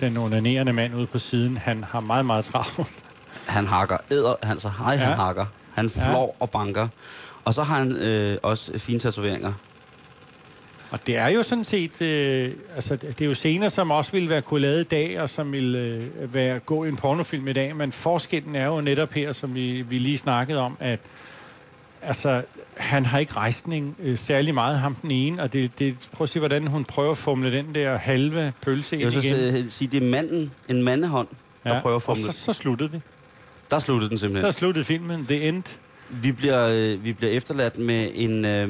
[0.00, 2.88] den onanerende mand ude på siden, han har meget, meget travlt.
[3.46, 4.98] Han hakker æder, han så hej, ja.
[4.98, 5.46] han hakker.
[5.74, 6.42] Han flår ja.
[6.42, 6.88] og banker.
[7.44, 9.52] Og så har han øh, også fine tatoveringer.
[10.90, 14.28] Og det er jo sådan set, øh, altså det er jo scener, som også ville
[14.28, 15.78] være kunne lavet i dag, og som ville
[16.20, 19.54] øh, være gå i en pornofilm i dag, men forskellen er jo netop her, som
[19.54, 20.98] vi, vi lige snakkede om, at
[22.02, 22.42] altså,
[22.76, 26.28] han har ikke rejsning øh, særlig meget, ham den ene, og det, det, prøv at
[26.28, 29.64] se, hvordan hun prøver at fumle den der halve pølse ind Jeg vil igen.
[29.70, 31.28] så sige, det er manden, en mandehånd,
[31.64, 32.32] der Ja, prøver at og fumle.
[32.32, 33.00] så, så sluttede vi.
[33.70, 34.44] Der sluttede den simpelthen.
[34.44, 35.26] Der sluttede filmen.
[35.26, 35.78] The End.
[36.10, 38.44] Vi bliver, øh, vi bliver efterladt med en...
[38.44, 38.68] Øh,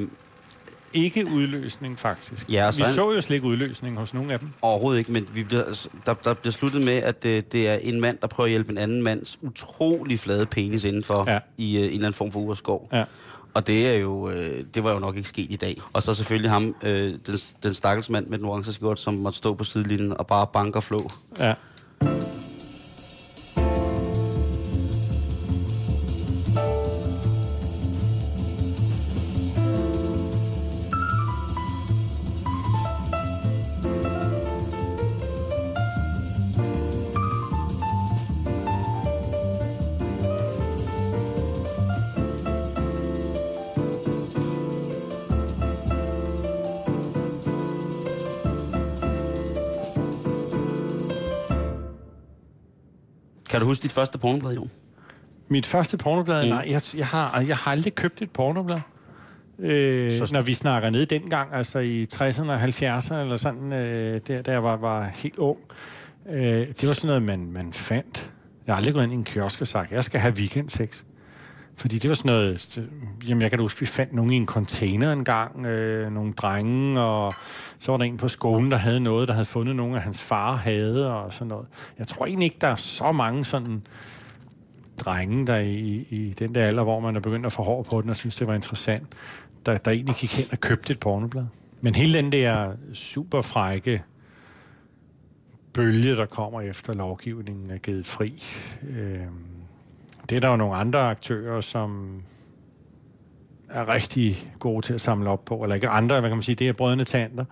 [0.93, 2.53] Ikke udløsning, faktisk.
[2.53, 4.49] Ja, og vi så- så jo slet ikke udløsning hos nogen af dem.
[4.63, 8.01] overhovedet ikke, men vi bliver, der, der bliver sluttet med, at øh, det er en
[8.01, 11.39] mand, der prøver at hjælpe en anden mands utrolig flade penis indenfor ja.
[11.59, 12.89] i øh, en eller anden form for urskov.
[12.93, 13.05] Ja.
[13.55, 15.77] Og det er jo, øh, det var jo nok ikke sket i dag.
[15.93, 19.39] Og så selvfølgelig ham, øh, den, den stakkels mand med den orange skjort, som måtte
[19.39, 21.11] stå på sidelinjen og bare banke og flå.
[21.39, 21.55] Ja.
[53.51, 54.71] Kan du huske dit første pornoblad, Jon?
[55.49, 56.45] Mit første pornoblad?
[56.45, 56.49] Mm.
[56.49, 58.81] Nej, jeg, jeg, har, jeg har aldrig købt et pornoblad.
[59.59, 60.33] Øh, Så-.
[60.33, 64.59] Når vi snakker ned dengang, altså i 60'erne og 70'erne, eller sådan, øh, der, der
[64.59, 65.59] var, var helt ung.
[66.31, 68.33] Øh, det var sådan noget, man, man fandt.
[68.67, 71.05] Jeg har aldrig gået ind i en kiosk og sagt, jeg skal have weekendsex.
[71.81, 72.89] Fordi det var sådan noget...
[73.29, 77.35] Jamen, jeg kan huske, vi fandt nogen i en container engang, øh, nogle drenge, og
[77.79, 80.21] så var der en på skolen, der havde noget, der havde fundet nogen af hans
[80.21, 81.67] far havde, og sådan noget.
[81.99, 83.83] Jeg tror egentlig ikke, der er så mange sådan
[84.99, 88.03] drenge, der i, i den der alder, hvor man er begyndt at få hår på
[88.03, 89.07] den, og synes, det var interessant,
[89.67, 91.47] der, der egentlig gik hen og købte et pornoblad.
[91.81, 94.03] Men hele den der super frække
[95.73, 98.43] bølge, der kommer efter lovgivningen er givet fri,
[98.83, 99.27] øh,
[100.31, 102.21] det er der jo nogle andre aktører, som
[103.69, 106.55] er rigtig gode til at samle op på, eller ikke andre, hvad kan man sige,
[106.55, 107.45] det er brødrene tanter,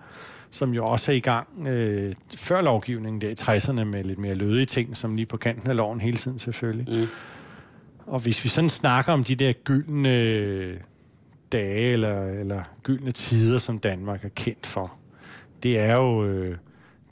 [0.49, 4.35] som jo også er i gang øh, før lovgivningen der i 60'erne med lidt mere
[4.35, 6.99] lødige ting, som lige på kanten af loven hele tiden selvfølgelig.
[6.99, 7.07] Mm.
[8.05, 10.79] Og hvis vi sådan snakker om de der gyldne
[11.51, 14.93] dage eller, eller gyldne tider, som Danmark er kendt for,
[15.63, 16.55] det er jo øh,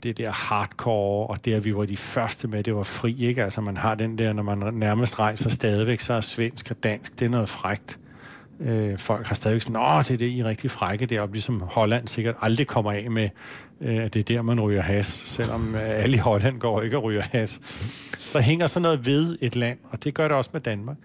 [0.02, 3.44] det der hardcore, og det at vi var de første med, det var fri, ikke?
[3.44, 7.18] Altså man har den der, når man nærmest rejser stadigvæk, så er svensk og dansk,
[7.18, 7.98] det er noget frægt.
[8.60, 11.60] Øh, folk har stadigvæk sådan, åh, det er det, I er rigtig frække deroppe, ligesom
[11.60, 13.28] Holland sikkert aldrig kommer af med,
[13.80, 16.96] øh, at det er der, man ryger has, selvom øh, alle i Holland går ikke
[16.96, 17.60] og ryger has.
[18.18, 20.96] Så hænger sådan noget ved et land, og det gør det også med Danmark.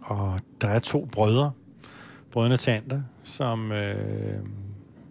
[0.00, 1.50] Og der er to brødre,
[2.32, 3.94] brødrene Tanter, som, øh,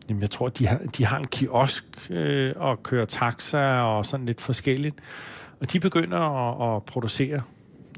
[0.10, 4.26] jamen jeg tror, de har, de har en kiosk øh, og kører taxa og sådan
[4.26, 4.96] lidt forskelligt.
[5.60, 7.42] Og de begynder at, at producere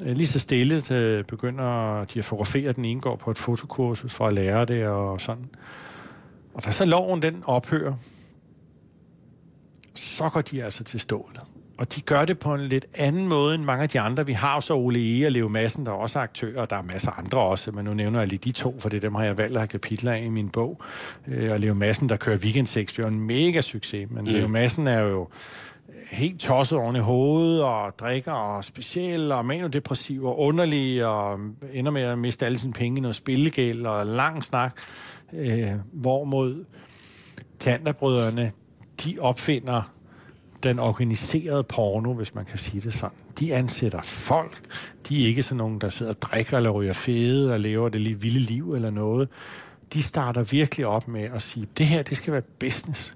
[0.02, 2.72] øh, lige så stille øh, begynder de at fotografere.
[2.72, 5.50] Den ene går på et fotokursus for at lære det og sådan.
[6.54, 7.94] Og da så loven den ophører,
[9.96, 11.42] så går de altså til stålet.
[11.84, 14.26] Og de gør det på en lidt anden måde end mange af de andre.
[14.26, 15.26] Vi har jo så Ole E.
[15.26, 17.72] og Leo Madsen, der er også er aktører, og der er masser af andre også,
[17.72, 19.68] men nu nævner jeg lige de to, for det dem har jeg valgt at have
[19.68, 20.82] kapitler af i min bog.
[21.28, 24.32] Øh, Og Leo Madsen, der kører weekendsex, bliver en mega succes, men mm.
[24.32, 25.28] Leo Madsen er jo
[26.12, 31.40] helt tosset oven i hovedet, og drikker, og speciel, og manodepressiv, og underlig, og
[31.74, 34.78] ender med at miste alle sine penge i noget spillegæld, og lang snak,
[35.34, 36.66] øh, hvorimod
[37.60, 38.52] Tanderbrødrene,
[39.04, 39.93] de opfinder
[40.64, 43.18] den organiserede porno, hvis man kan sige det sådan.
[43.40, 44.58] De ansætter folk.
[45.10, 48.02] De er ikke sådan nogen, der sidder og drikker eller ryger fede og lever det
[48.02, 49.30] lige vilde liv eller noget.
[49.94, 53.16] De starter virkelig op med at sige, det her, det skal være business.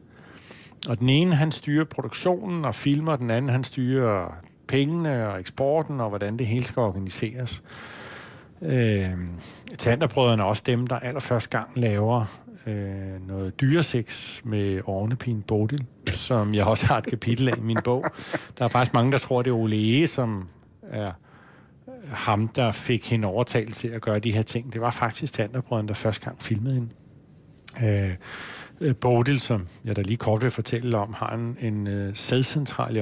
[0.87, 4.35] Og den ene, han styrer produktionen og filmer, den anden, han styrer
[4.67, 7.63] pengene og eksporten og hvordan det hele skal organiseres.
[8.61, 9.09] Øh,
[9.77, 12.25] Tanderbrødrene er også dem, der allerførst gang laver
[12.67, 17.77] øh, noget dyreseks med ovnepin Bodil, som jeg også har et kapitel af i min
[17.83, 18.05] bog.
[18.57, 20.49] Der er faktisk mange, der tror, det er Ole E., som
[20.83, 21.11] er
[22.11, 24.73] ham, der fik hende overtalt til at gøre de her ting.
[24.73, 26.89] Det var faktisk Tanderbrødrene, der første gang filmede hende.
[27.83, 28.15] Øh,
[28.81, 32.95] øh Bodil, som jeg da lige kort vil fortælle om, har en, en øh, sædcentral
[32.95, 32.99] i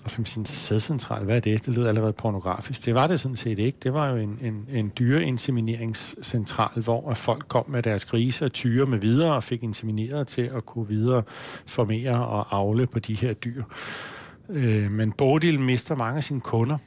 [0.00, 0.04] Ådsherred.
[0.04, 1.66] Og som sin sædcentral, hvad er det?
[1.66, 2.84] Det lyder allerede pornografisk.
[2.84, 3.78] Det var det sådan set ikke.
[3.82, 8.86] Det var jo en, en, en dyreinsemineringscentral, hvor folk kom med deres grise og tyre
[8.86, 11.22] med videre og fik insemineret til at kunne videre
[11.66, 13.64] formere og avle på de her dyr.
[14.48, 16.78] Øh, men Bodil mister mange af sine kunder,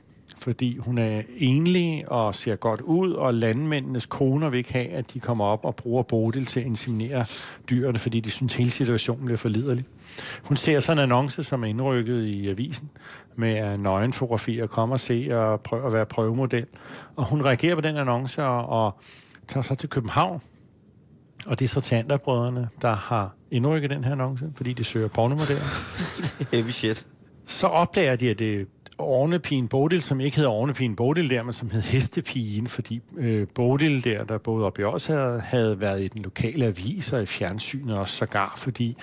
[0.43, 5.13] fordi hun er enlig og ser godt ud, og landmændenes koner vil ikke have, at
[5.13, 7.25] de kommer op og bruger Bodil til at inseminere
[7.69, 9.85] dyrene, fordi de synes, hele situationen bliver for liderlig.
[10.43, 12.89] Hun ser sådan en annonce, som er indrykket i avisen,
[13.35, 16.65] med nøgenfotografier, komme og se og prøve at være prøvemodel.
[17.15, 18.97] Og hun reagerer på den annonce og, og
[19.47, 20.41] tager sig til København.
[21.45, 25.63] Og det er så Tanderbrødrene, der har indrykket den her annonce, fordi de søger pornomodeller.
[26.51, 27.07] Heavy shit.
[27.47, 28.67] Så opdager de, at det
[29.03, 34.03] Ornepigen Bodil, som ikke hedder Ornepigen Bodil der, men som hed Hestepigen, fordi øh, Bodil
[34.03, 37.25] der, der boede op i os, havde, havde været i den lokale avis og i
[37.25, 38.97] fjernsynet også sågar, fordi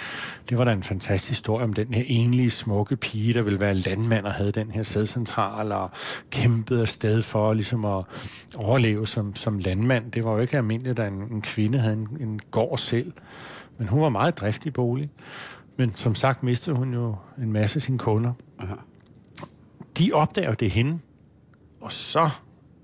[0.49, 3.75] det var da en fantastisk historie om den her enlige smukke pige, der ville være
[3.75, 5.91] landmand og havde den her sædcentral og
[6.31, 8.05] kæmpede afsted for ligesom at
[8.57, 10.13] overleve som, som landmand.
[10.13, 13.13] Det var jo ikke almindeligt, at en, en kvinde havde en, en gård selv,
[13.79, 15.11] men hun var meget driftig bolig.
[15.77, 18.33] Men som sagt mistede hun jo en masse af sine kunder.
[18.59, 18.75] Aha
[20.01, 20.99] de opdager det hende,
[21.81, 22.31] og så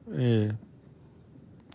[0.08, 0.50] øh,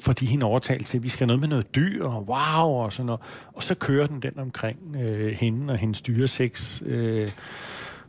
[0.02, 2.94] får de hende overtalt til, at vi skal noget med noget dyr, og wow, og
[2.94, 3.22] sådan noget.
[3.54, 6.82] Og så kører den den omkring øh, hende og hendes dyresex.
[6.86, 7.32] Øh,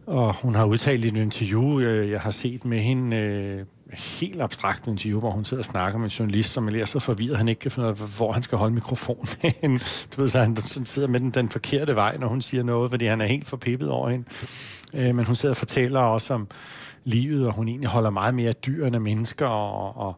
[0.06, 4.42] og hun har udtalt i et interview, øh, jeg har set med hende, øh, helt
[4.42, 7.48] abstrakt interview, hvor hun sidder og snakker med en journalist, som er så forvirret, han
[7.48, 9.26] ikke kan finde ud af, hvor han skal holde mikrofonen
[10.16, 13.06] Du ved, så han sidder med den, den forkerte vej, når hun siger noget, fordi
[13.06, 14.24] han er helt forpippet over hende.
[14.94, 16.48] Øh, men hun sidder og fortæller også om,
[17.04, 20.16] livet, og hun egentlig holder meget mere af dyr end af mennesker, og, og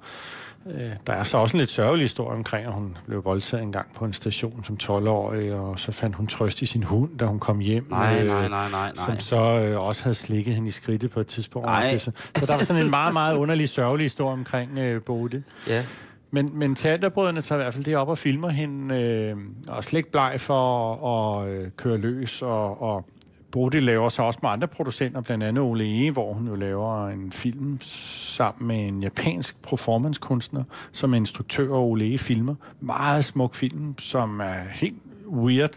[0.66, 3.72] øh, der er så også en lidt sørgelig historie omkring, at hun blev voldtaget en
[3.72, 7.24] gang på en station som 12-årig, og så fandt hun trøst i sin hund, da
[7.24, 7.86] hun kom hjem.
[7.90, 9.06] Nej, øh, nej, nej, nej, nej.
[9.06, 11.66] Som så øh, også havde slikket hende i skridtet på et tidspunkt.
[11.66, 11.98] Nej.
[11.98, 15.42] Så, så der var sådan en meget, meget underlig, sørgelig historie omkring øh, Bode.
[15.68, 15.84] Ja.
[16.30, 19.36] Men, men teaterbrødrene tager i hvert fald det op og filmer hende, øh,
[19.68, 23.06] og slet ikke bleg for at øh, køre løs og, og
[23.54, 27.08] Bodil laver så også med andre producenter, blandt andet Ole E., hvor hun jo laver
[27.08, 32.18] en film sammen med en japansk performancekunstner, som er instruktør og Ole E.
[32.18, 32.54] filmer.
[32.80, 35.70] Meget smuk film, som er helt weird,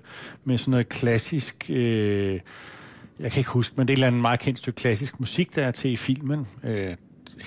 [0.43, 1.65] med sådan noget klassisk...
[1.69, 2.39] Øh,
[3.19, 5.55] jeg kan ikke huske, men det er et eller andet meget kendt stykke klassisk musik,
[5.55, 6.47] der er til i filmen.
[6.63, 6.95] Øh,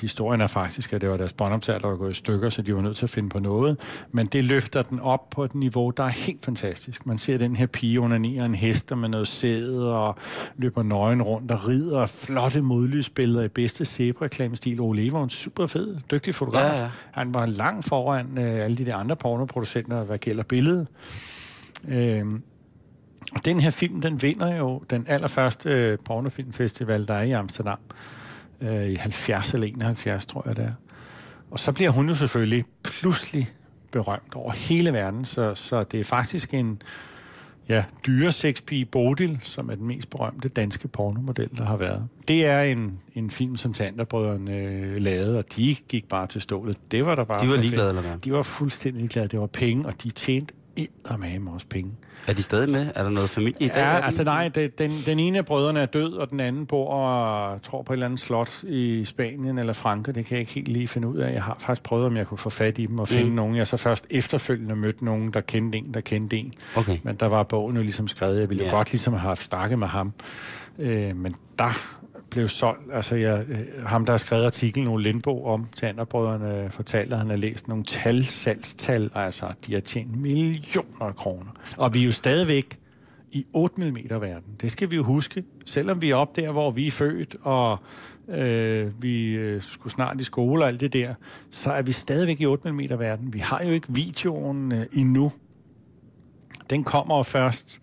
[0.01, 2.75] historien er faktisk, at det var deres båndoptager, der var gået i stykker, så de
[2.75, 3.81] var nødt til at finde på noget.
[4.13, 7.07] Men det løfter den op på et niveau, der er helt fantastisk.
[7.07, 10.17] Man ser den her pige under en hest med noget sæde og
[10.57, 14.81] løber nøgen rundt og rider flotte modlysbilleder i bedste zebra-reklamestil.
[14.81, 16.77] Ole var en super fed, dygtig fotograf.
[16.77, 16.91] Ja, ja.
[17.11, 20.87] Han var langt foran øh, alle de der andre pornoproducenter, hvad gælder billedet.
[21.89, 22.25] Øh,
[23.33, 27.79] og den her film, den vinder jo den allerførste øh, pornofilmfestival, der er i Amsterdam
[28.61, 30.73] øh, i 70 eller 71, tror jeg det er.
[31.51, 33.51] Og så bliver hun jo selvfølgelig pludselig
[33.91, 36.83] berømt over hele verden, så, så det er faktisk en
[37.69, 42.09] ja, dyresexpige Bodil, som er den mest berømte danske pornomodel, der har været.
[42.29, 46.77] Det er en, en film, som Tanderbrødrene øh, lavede, og de gik bare til stålet.
[46.91, 47.45] Det var der bare...
[47.45, 48.19] De var ligeglade, eller hvad?
[48.19, 49.29] De var fuldstændig ligeglade.
[49.29, 51.93] Det var penge, og de tjente eddermame også penge.
[52.29, 52.91] Er de stadig med?
[52.95, 53.77] Er der noget familie i dag?
[53.77, 56.95] Ja, altså nej, det, den, den ene af brødrene er død, og den anden bor
[56.95, 60.15] og tror på et eller andet slot i Spanien eller Frankrig.
[60.15, 61.33] Det kan jeg ikke helt lige finde ud af.
[61.33, 63.37] Jeg har faktisk prøvet, om jeg kunne få fat i dem og finde mm.
[63.37, 63.57] nogen.
[63.57, 66.53] Jeg så først efterfølgende mødte nogen, der kendte en, der kendte en.
[66.77, 66.99] Okay.
[67.03, 68.41] Men der var bogen jo ligesom skrevet.
[68.41, 70.13] Jeg ville jo godt ligesom have haft snakket med ham.
[70.81, 72.81] Øh, men der blev solgt.
[72.93, 77.19] Altså, jeg, øh, ham, der har skrevet artiklen, Ole Lindbo, om Tanderbrødrene, øh, fortalte, at
[77.19, 79.11] han har læst nogle tal, salgstal.
[79.15, 81.51] Altså, de har tjent millioner af kroner.
[81.77, 82.79] Og vi er jo stadigvæk
[83.33, 84.55] i 8 mm verden.
[84.61, 85.45] Det skal vi jo huske.
[85.65, 87.79] Selvom vi er op der, hvor vi er født, og
[88.29, 91.15] øh, vi øh, skulle snart i skole og alt det der,
[91.51, 93.33] så er vi stadigvæk i 8 mm verden.
[93.33, 95.33] Vi har jo ikke videoen øh, endnu.
[96.71, 97.81] Den kommer først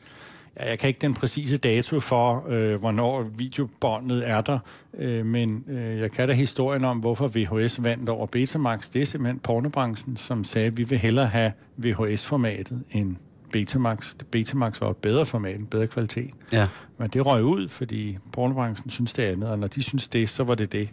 [0.66, 4.60] jeg kan ikke den præcise dato for, øh, hvornår videobåndet er der,
[4.98, 8.90] øh, men øh, jeg kan da historien om, hvorfor VHS vandt over Betamax.
[8.90, 13.16] Det er simpelthen pornobranchen, som sagde, at vi vil hellere have VHS-formatet end
[13.52, 14.16] Betamax.
[14.32, 16.30] Betamax var et bedre format, en bedre kvalitet.
[16.52, 16.68] Ja.
[16.98, 20.44] Men det røg ud, fordi pornobranchen synes det andet, og når de synes det, så
[20.44, 20.90] var det det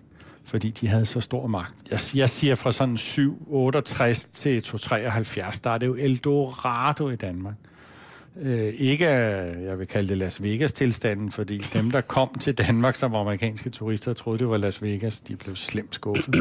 [0.46, 1.74] fordi de havde så stor magt.
[1.90, 7.54] Jeg, jeg siger fra sådan 768 til 273, der er det jo Eldorado i Danmark.
[8.40, 13.14] Øh, ikke, jeg vil kalde det Las Vegas-tilstanden, fordi dem, der kom til Danmark som
[13.14, 16.34] amerikanske turister, troede, det var Las Vegas, de blev slemt skuffet.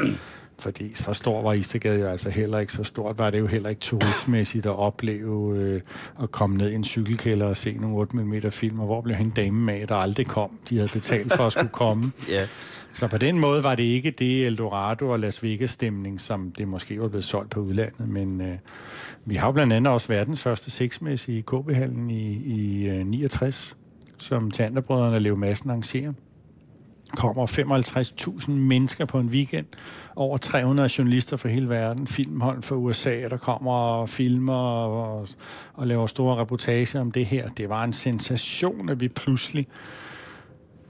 [0.59, 2.73] fordi så stor var Istergade jo altså heller ikke.
[2.73, 5.81] Så stort var det jo heller ikke turistmæssigt at opleve øh,
[6.23, 9.15] at komme ned i en cykelkælder og se nogle 8 mm film, og hvor blev
[9.15, 10.59] hende dame med, der aldrig kom.
[10.69, 12.11] De havde betalt for at skulle komme.
[12.29, 12.47] ja.
[12.93, 17.01] Så på den måde var det ikke det Eldorado og Las Vegas-stemning, som det måske
[17.01, 18.41] var blevet solgt på udlandet, men...
[18.41, 18.57] Øh,
[19.25, 23.77] vi har jo blandt andet også verdens første seksmæssige i KB-hallen i, i øh, 69,
[24.17, 26.13] som Tanderbrødrene Leo Madsen arrangerer.
[27.17, 29.65] kommer 55.000 mennesker på en weekend.
[30.15, 32.07] Over 300 journalister fra hele verden.
[32.07, 35.27] Filmhold fra USA, der kommer og filmer og,
[35.73, 37.47] og laver store reportager om det her.
[37.47, 39.67] Det var en sensation, at vi pludselig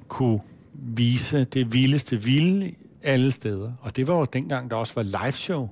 [0.08, 0.40] kunne
[0.74, 2.72] vise det vildeste vilde
[3.04, 3.72] alle steder.
[3.82, 5.70] Og det var jo dengang, der også var live show.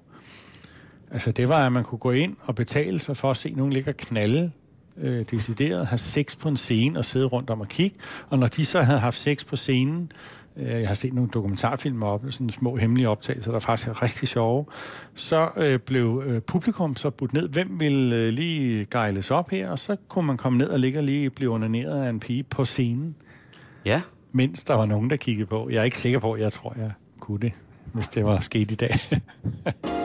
[1.11, 3.73] Altså det var, at man kunne gå ind og betale sig for at se nogen
[3.73, 4.51] ligge og knalde
[4.97, 7.97] øh, decideret, have sex på en scene og sidde rundt om og kigge.
[8.29, 10.11] Og når de så havde haft sex på scenen,
[10.57, 14.27] øh, jeg har set nogle dokumentarfilmer op, sådan små hemmelige optagelser, der faktisk er rigtig
[14.27, 14.65] sjove,
[15.13, 19.69] så øh, blev øh, publikum så budt ned, hvem vil øh, lige gejles op her,
[19.69, 22.43] og så kunne man komme ned og ligge og lige blive onaneret af en pige
[22.43, 23.15] på scenen.
[23.85, 24.01] Ja.
[24.31, 25.69] Mens der var nogen, der kiggede på.
[25.69, 27.53] Jeg er ikke sikker på, jeg tror, jeg kunne det,
[27.93, 28.99] hvis det var sket i dag.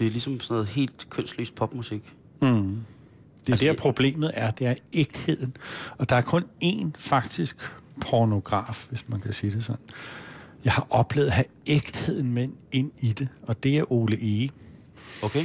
[0.00, 2.14] Det er ligesom sådan noget helt kønsløst popmusik.
[2.42, 2.48] Mm.
[2.48, 5.56] Det er Altså, der problemet er, det er ægtheden.
[5.98, 7.56] Og der er kun én faktisk
[8.00, 9.80] pornograf, hvis man kan sige det sådan.
[10.64, 14.50] Jeg har oplevet at have ægtheden med ind i det, og det er Ole Ege.
[15.22, 15.44] Okay?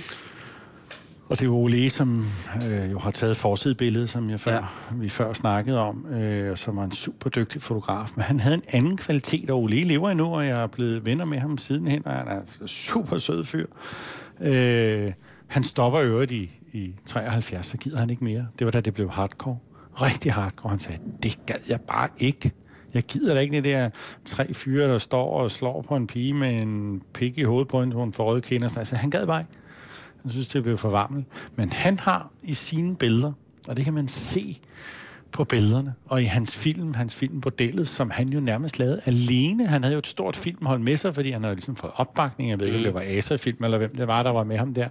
[1.30, 2.26] Og det er Ole som
[2.70, 4.54] øh, jo har taget forsidebilledet, som jeg før,
[4.92, 4.96] Ja.
[4.96, 8.10] vi før snakkede om, øh, som var en super dygtig fotograf.
[8.16, 11.26] Men han havde en anden kvalitet, og Ole lever endnu, og jeg er blevet venner
[11.26, 13.66] med ham sidenhen, og han er en super sød fyr.
[14.42, 15.12] Øh,
[15.48, 18.48] han stopper i øvrigt i, i 73, så gider han ikke mere.
[18.60, 19.58] Det var da det blev hardcore.
[19.94, 20.70] Rigtig hardcore.
[20.70, 22.52] Han sagde, det gad jeg bare ikke.
[22.94, 23.90] Jeg gider da ikke det der
[24.26, 27.80] tre fyre, der står og slår på en pige med en pik i hovedet på
[27.80, 28.78] hende, hun får røde kinder.
[28.78, 29.52] Altså, han gad bare ikke.
[30.22, 31.28] Han synes, det blev for varmt.
[31.56, 33.32] Men han har i sine billeder,
[33.68, 34.62] og det kan man se
[35.36, 39.68] på billederne, og i hans film, hans film Bordellet, som han jo nærmest lavede alene.
[39.68, 42.50] Han havde jo et stort filmhold med sig, fordi han havde ligesom fået opbakning.
[42.50, 44.74] Jeg ved ikke, om det var Asa-film, eller hvem det var, der var med ham
[44.74, 44.88] der.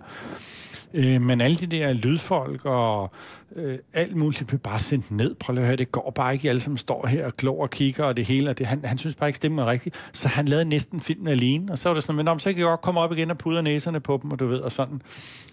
[0.95, 3.11] Øh, men alle de der lydfolk og
[3.57, 5.35] øh, alt muligt blev bare sendt ned.
[5.35, 6.49] Prøv lige at høre, det går bare ikke.
[6.49, 8.51] Alle som står her og klog og kigger, og det hele.
[8.51, 9.97] Og det, han, han synes bare ikke, stemmer rigtigt.
[10.13, 11.73] Så han lavede næsten filmen alene.
[11.73, 13.39] Og så var det sådan, men om, så kan jeg godt komme op igen og
[13.39, 15.03] pudre næserne på dem, og du ved, og sådan.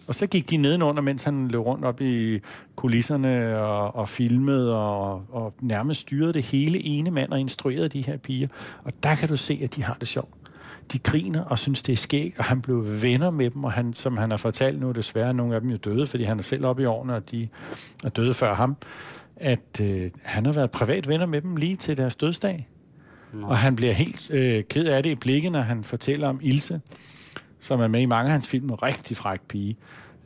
[0.08, 2.40] Og så gik de nedenunder, mens han løb rundt op i
[2.76, 8.02] kulisserne og, og filmede og, og nærmest styrede det hele ene mand og instruerede de
[8.02, 8.48] her piger.
[8.84, 10.41] Og der kan du se, at de har det sjovt
[10.94, 13.94] de griner og synes, det er skægt, og han blev venner med dem, og han,
[13.94, 16.66] som han har fortalt nu, desværre nogle af dem jo døde, fordi han er selv
[16.66, 17.48] oppe i årene, og de
[18.04, 18.76] er døde før ham,
[19.36, 22.68] at øh, han har været privat venner med dem lige til deres dødsdag.
[23.34, 23.48] Nå.
[23.48, 26.82] Og han bliver helt øh, ked af det i blikket, når han fortæller om Ilse,
[27.60, 29.78] som er med i mange af hans film, en rigtig fræk pige,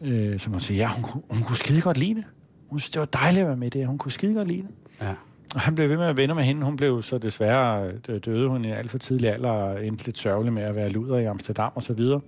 [0.02, 2.24] øh, som han siger, ja, hun, kunne- hun kunne skide godt lide det.
[2.70, 4.62] Hun synes, det var dejligt at være med i det, hun kunne skide godt lide
[4.62, 4.70] det.
[5.02, 5.14] Ja.
[5.56, 6.66] Og han blev ved med at vende med hende.
[6.66, 10.18] Hun blev så desværre øh, døde hun i alt for tidlig alder, og endte lidt
[10.18, 12.22] sørgelig med at være luder i Amsterdam og så videre.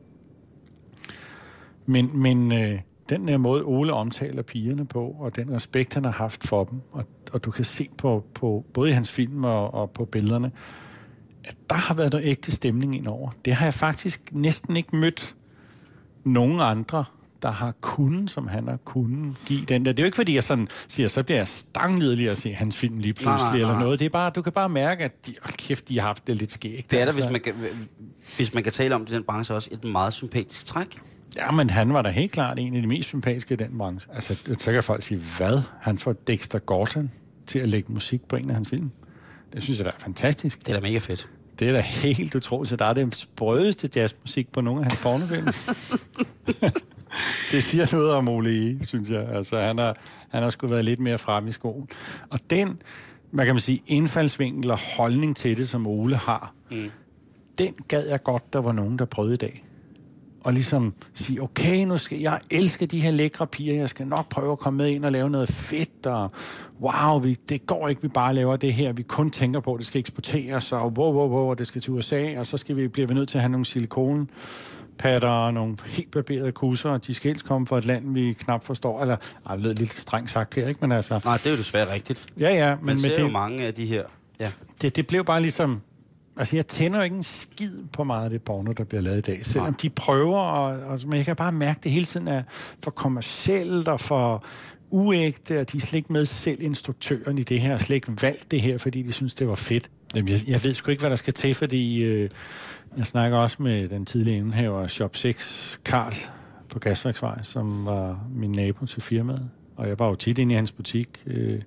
[1.85, 6.11] Men, men øh, den der måde, Ole omtaler pigerne på, og den respekt, han har
[6.11, 7.03] haft for dem, og,
[7.33, 10.51] og du kan se på, på både i hans film og, og på billederne,
[11.45, 13.31] at der har været noget ægte stemning indover.
[13.45, 15.35] Det har jeg faktisk næsten ikke mødt
[16.23, 17.05] nogen andre,
[17.41, 19.91] der har kunnet, som han har kunnet give den der.
[19.91, 22.77] Det er jo ikke, fordi jeg sådan siger, så bliver jeg stanglidelig at se hans
[22.77, 23.69] film lige pludselig Nej, nej, nej.
[23.69, 23.99] eller noget.
[23.99, 26.35] Det er bare, du kan bare mærke, at de, oh, kæft, de har haft det
[26.35, 26.91] lidt skægt.
[26.91, 27.21] Det er altså.
[27.21, 27.53] hvis man, kan,
[28.37, 30.99] hvis man kan tale om det i den branche, også et meget sympatisk træk.
[31.35, 34.11] Ja, men han var da helt klart en af de mest sympatiske i den branche.
[34.13, 35.61] Altså, så kan folk sige, hvad?
[35.81, 37.11] Han får Dexter Gordon
[37.47, 38.91] til at lægge musik på en af hans film.
[39.53, 40.59] Det synes jeg da er fantastisk.
[40.59, 41.29] Det er da mega fedt.
[41.59, 44.99] Det er da helt utroligt, så der er det sprødeste jazzmusik på nogle af hans
[45.01, 45.47] pornofilm.
[47.51, 49.27] det siger noget om Ole E., synes jeg.
[49.27, 49.97] Altså, han har,
[50.29, 51.87] han har sgu været lidt mere frem i skoen.
[52.29, 52.81] Og den,
[53.31, 56.91] hvad kan man sige, indfaldsvinkel og holdning til det, som Ole har, mm.
[57.57, 59.63] den gad jeg godt, der var nogen, der prøvede i dag.
[60.43, 64.29] Og ligesom sige, okay, nu skal jeg elske de her lækre piger, jeg skal nok
[64.29, 66.31] prøve at komme med ind og lave noget fedt, og
[66.81, 69.77] wow, vi, det går ikke, vi bare laver det her, vi kun tænker på, at
[69.77, 72.75] det skal eksporteres, og wow, wow, wow, og det skal til USA, og så skal
[72.75, 73.65] vi, bliver vi nødt til at have nogle
[74.97, 78.33] silikonpatter og nogle helt barberede kusser, og de skal helst komme fra et land, vi
[78.33, 79.17] knap forstår, eller,
[79.49, 81.93] ej, det lød lidt strengt sagt her, ikke, men altså, Nej, det er jo desværre
[81.93, 82.27] rigtigt.
[82.39, 84.03] ja, ja, Men Man med ser det, jo mange af de her...
[84.39, 84.51] Ja.
[84.81, 85.81] det, det blev bare ligesom...
[86.39, 89.17] Altså, jeg tænder jo ikke en skid på meget af det porno, der bliver lavet
[89.17, 89.45] i dag.
[89.45, 89.77] Selvom Nej.
[89.81, 92.43] de prøver, og, og, men jeg kan bare mærke, at det hele tiden er
[92.83, 94.43] for kommercielt og for
[94.89, 98.21] uægte, og de er slet ikke med selv instruktøren i det her, og slet ikke
[98.21, 99.89] valgt det her, fordi de synes, det var fedt.
[100.15, 102.29] Jamen, jeg, jeg ved sgu ikke, hvad der skal til, fordi øh,
[102.97, 106.13] jeg snakker også med den tidlige indhaver Shop 6, Karl
[106.69, 109.49] på Gasværksvej, som var min nabo til firmaet.
[109.75, 111.61] Og jeg var jo tit inde i hans butik øh,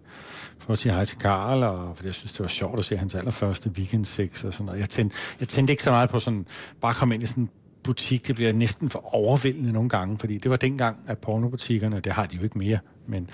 [0.59, 2.97] for at sige hej til Karl, og fordi jeg synes, det var sjovt at se
[2.97, 4.81] hans allerførste weekend sex og sådan noget.
[4.81, 6.47] Jeg tændte, jeg tændte ikke så meget på sådan,
[6.81, 7.49] bare komme ind i sådan
[7.83, 12.13] butik, det bliver næsten for overvældende nogle gange, fordi det var dengang, at pornobutikkerne, det
[12.13, 13.31] har de jo ikke mere, men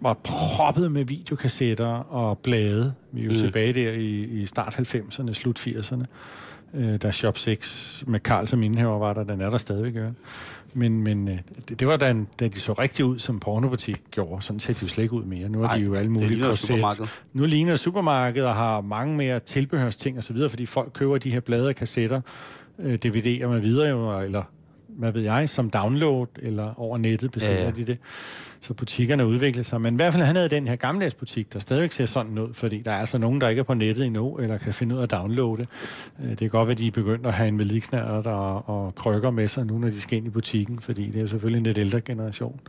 [0.00, 2.94] var proppet med videokassetter og blade.
[3.12, 3.36] Vi er jo mm.
[3.36, 6.04] tilbage der i, i start 90'erne, slut 80'erne.
[6.74, 9.94] Øh, da Shop 6 med Karl som indhæver var der, den er der stadigvæk.
[9.94, 10.08] Ja.
[10.74, 14.42] Men, men øh, det, det var da, da de så rigtig ud, som pornobutik gjorde.
[14.42, 15.48] Sådan ser de jo slet ikke ud mere.
[15.48, 17.06] Nu er Ej, de jo alle mulige supermarked.
[17.32, 21.68] Nu ligner supermarkedet og har mange mere tilbehørsting osv., fordi folk køber de her blade
[21.68, 22.20] og kassetter,
[22.78, 24.42] øh, DVD'er med videre, eller
[24.88, 27.70] hvad ved jeg, som download, eller over nettet bestiller ja, ja.
[27.70, 27.98] de det.
[28.64, 29.80] Så butikkerne udviklede sig.
[29.80, 32.54] Men i hvert fald, han havde den her gammeldags butik, der stadigvæk ser sådan ud,
[32.54, 35.00] fordi der er så nogen, der ikke er på nettet endnu, eller kan finde ud
[35.00, 35.66] af at downloade.
[36.20, 38.94] Det øh, kan godt være, at de er begyndt at have en vedligknader og, og
[38.94, 41.64] krykker med sig nu, når de skal ind i butikken, fordi det er selvfølgelig en
[41.64, 42.60] lidt ældre generation.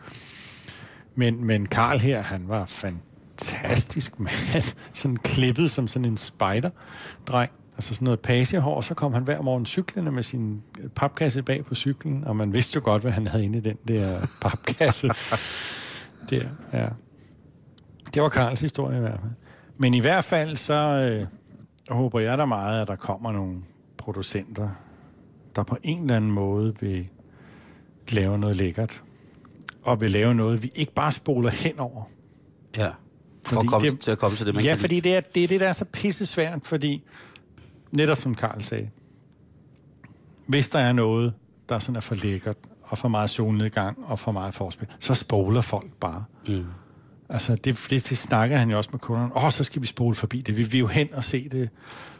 [1.16, 4.76] Men, men Karl her, han var fantastisk mand.
[4.94, 9.66] sådan klippet som sådan en spider-dreng altså sådan noget pagehår, så kom han hver morgen
[9.66, 10.62] cyklende med sin
[10.96, 13.78] papkasse bag på cyklen, og man vidste jo godt, hvad han havde inde i den
[13.88, 15.10] der papkasse.
[16.30, 16.88] der, ja.
[18.14, 19.32] Det var Karls historie i hvert fald.
[19.78, 21.28] Men i hvert fald, så øh,
[21.90, 23.62] håber jeg da meget, at der kommer nogle
[23.98, 24.70] producenter,
[25.56, 27.08] der på en eller anden måde vil
[28.10, 29.04] lave noget lækkert.
[29.84, 32.04] Og vil lave noget, vi ikke bare spoler henover.
[32.78, 32.90] Ja,
[33.46, 35.20] for at komme, det, til at komme til det, man Ja, kan fordi det er,
[35.22, 37.04] det er det, der er så pisse svært, fordi
[37.92, 38.90] netop som Karl sagde,
[40.48, 41.34] hvis der er noget,
[41.70, 42.58] der sådan er for lækkert,
[42.88, 46.24] og for meget solnedgang, og for meget forspil, så spoler folk bare.
[46.48, 46.66] Mm.
[47.30, 49.36] Altså, det, det, det snakker han jo også med kunderne.
[49.36, 50.58] Åh, oh, så skal vi spole forbi det.
[50.58, 51.70] Vi vil jo hen og se det.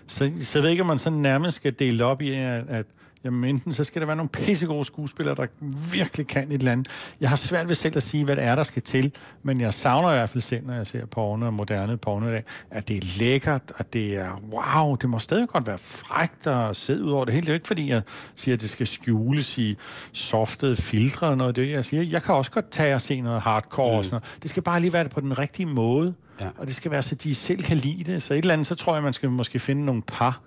[0.08, 2.86] Så, så ved ikke, om man sådan nærmest skal dele op i, at, at
[3.26, 5.48] jamen enten så skal der være nogle pissegode skuespillere, der
[5.92, 6.88] virkelig kan et eller andet.
[7.22, 9.12] Jeg har svært ved selv at sige, hvad det er, der skal til,
[9.44, 12.32] men jeg savner i hvert fald selv, når jeg ser porno og moderne porno i
[12.32, 16.48] dag, at det er lækkert, at det er wow, det må stadig godt være frægt
[16.48, 17.42] og sæd ud over det hele.
[17.42, 18.02] Det er jo ikke, fordi jeg
[18.36, 19.78] siger, at det skal skjules i
[20.14, 21.56] softede filtre og noget.
[21.56, 23.98] Det jeg siger, jeg kan også godt tage og se noget hardcore mm.
[23.98, 24.44] og sådan noget.
[24.44, 26.14] Det skal bare lige være på den rigtige måde.
[26.42, 26.48] Ja.
[26.58, 28.22] Og det skal være, så de selv kan lide det.
[28.22, 30.42] Så et eller andet, så tror jeg, man skal måske finde nogle par,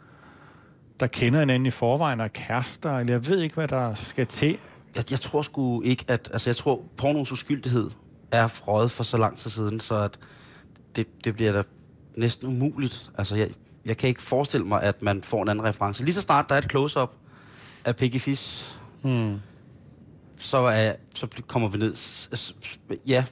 [1.01, 4.27] der kender hinanden i forvejen og er kærester, eller jeg ved ikke, hvad der skal
[4.27, 4.59] til.
[4.97, 6.31] Jeg, jeg tror sgu ikke, at...
[6.33, 7.91] Altså, jeg tror, pornoens uskyldighed
[8.33, 10.19] er frøjet for så lang tid siden, så at
[10.97, 11.63] det, det bliver da
[12.17, 13.11] næsten umuligt.
[13.19, 13.51] Altså, jeg,
[13.85, 16.05] jeg kan ikke forestille mig, at man får en anden reference.
[16.05, 17.15] Lige så snart der er et close-up
[17.85, 18.73] af Peggy Fish,
[19.03, 19.37] hmm.
[20.39, 21.95] så, er, så kommer vi ned...
[23.07, 23.25] Ja,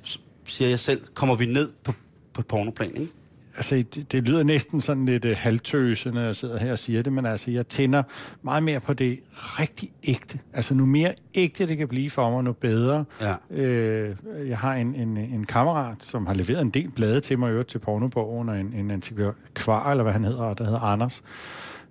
[0.45, 1.93] siger jeg selv, kommer vi ned på,
[2.33, 3.13] på pornoplan, ikke?
[3.57, 7.03] Altså, det, det lyder næsten sådan lidt uh, halvtøse, når jeg sidder her og siger
[7.03, 8.03] det, men altså, jeg tænder
[8.43, 10.39] meget mere på det rigtig ægte.
[10.53, 13.05] Altså, nu mere ægte det kan blive for mig, nu bedre.
[13.21, 13.35] Ja.
[13.51, 14.17] Øh,
[14.49, 17.69] jeg har en, en, en kammerat, som har leveret en del blade til mig, øvrigt
[17.69, 21.23] til pornobogen, og en, en antikvar, eller hvad han hedder, der hedder Anders.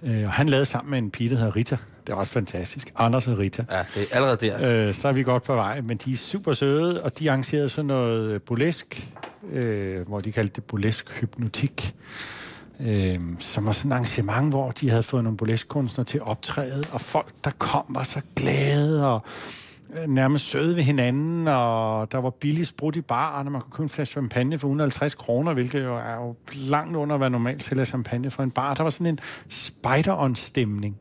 [0.03, 1.77] Øh, og han lavede sammen med en pige, der hedder Rita.
[2.07, 2.93] Det er også fantastisk.
[2.95, 3.65] Anders og Rita.
[3.71, 4.87] Ja, det er allerede der.
[4.87, 7.69] Øh, så er vi godt på vej, men de er super søde, og de arrangerede
[7.69, 9.11] sådan noget burlesk,
[9.51, 11.95] øh, hvor de kaldte det burlesk hypnotik.
[12.79, 16.83] Øh, som var sådan et arrangement, hvor de havde fået nogle burleskkunstnere til at optræde,
[16.91, 19.21] og folk, der kom, var så glade, og
[19.93, 23.71] Øh, nærmest søde ved hinanden, og der var billig sprut i baren, og man kunne
[23.71, 27.63] købe en flaske champagne for 150 kroner, hvilket jo er jo langt under, hvad normalt
[27.63, 28.73] sælger champagne for en bar.
[28.73, 30.97] Der var sådan en spider-on-stemning.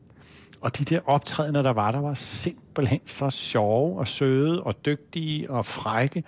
[0.61, 5.51] Og de der optrædener, der var, der var simpelthen så sjove og søde og dygtige
[5.51, 6.23] og frække.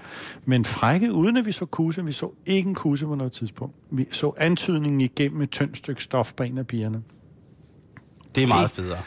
[0.45, 2.05] Men frække, uden at vi så kusse.
[2.05, 3.75] Vi så ikke en kusse på noget tidspunkt.
[3.91, 7.03] Vi så antydningen igennem et tyndt stykke stof på en af pigerne.
[8.35, 8.99] Det er meget det, federe.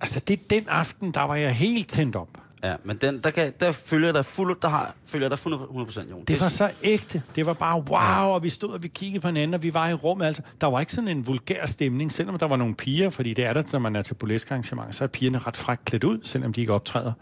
[0.00, 2.41] Altså, det den aften, der var jeg helt tændt op.
[2.64, 6.24] Ja, men den, der, kan, der følger der fuld, der har, følger der 100%, Jon.
[6.24, 7.22] Det var så ægte.
[7.36, 9.88] Det var bare wow, og vi stod og vi kiggede på hinanden, og vi var
[9.88, 10.26] i rummet.
[10.26, 13.44] Altså, der var ikke sådan en vulgær stemning, selvom der var nogle piger, fordi det
[13.44, 16.52] er der, når man er til arrangement, så er pigerne ret frækt klædt ud, selvom
[16.52, 17.12] de ikke optræder.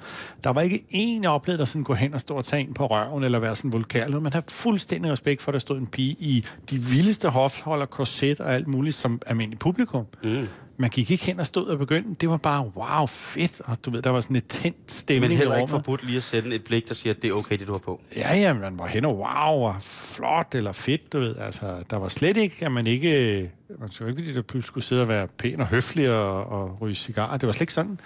[0.45, 2.75] Der var ikke en, jeg oplevede, der sådan gå hen og stå og tage en
[2.75, 4.09] på røven, eller være sådan vulgær.
[4.09, 8.41] Man har fuldstændig respekt for, at der stod en pige i de vildeste hofholder, korset
[8.41, 10.07] og alt muligt, som almindelig publikum.
[10.23, 10.49] Mm
[10.81, 12.15] man gik ikke hen og stod og begyndte.
[12.21, 13.61] Det var bare, wow, fedt.
[13.65, 16.23] Og du ved, der var sådan et tændt stemning Men heller ikke forbudt lige at
[16.23, 18.01] sætte et blik, der siger, at det er okay, det du har på.
[18.17, 21.37] Ja, ja, man var hen og wow, og flot eller fedt, du ved.
[21.37, 23.51] Altså, der var slet ikke, at man ikke...
[23.81, 26.81] Man skulle ikke, fordi der pludselig skulle sidde og være pæn og høflig og, og
[26.81, 27.37] ryge cigarer.
[27.37, 28.01] Det var slet ikke sådan.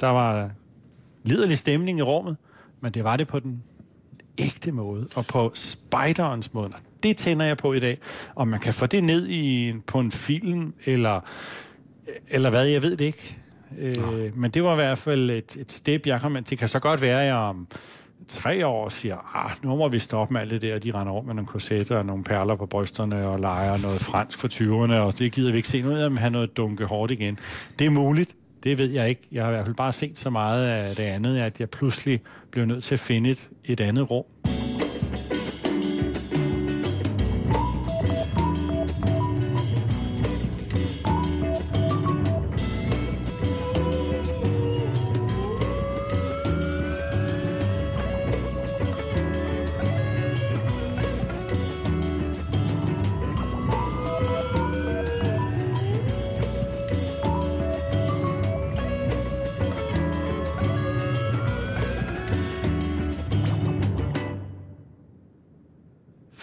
[0.00, 0.50] Der var
[1.24, 2.36] liderlig stemning i rummet,
[2.80, 3.62] men det var det på den
[4.38, 6.72] ægte måde, og på spiderens måde.
[7.02, 7.98] det tænder jeg på i dag.
[8.34, 11.20] Og man kan få det ned i, på en film, eller,
[12.28, 13.36] eller hvad, jeg ved det ikke.
[13.78, 16.44] Øh, men det var i hvert fald et, et step, jeg kom.
[16.44, 17.68] Det kan så godt være, at jeg om
[18.28, 21.22] tre år siger, ah, nu må vi stoppe med alt det der, de render over
[21.22, 25.18] med nogle korsetter og nogle perler på brysterne og leger noget fransk for 20'erne, og
[25.18, 25.82] det gider vi ikke se.
[25.82, 27.38] Nu er have noget dunke hårdt igen.
[27.78, 29.22] Det er muligt, det ved jeg ikke.
[29.32, 32.20] Jeg har i hvert fald bare set så meget af det andet, at jeg pludselig
[32.50, 34.24] blev nødt til at finde et, et andet rum.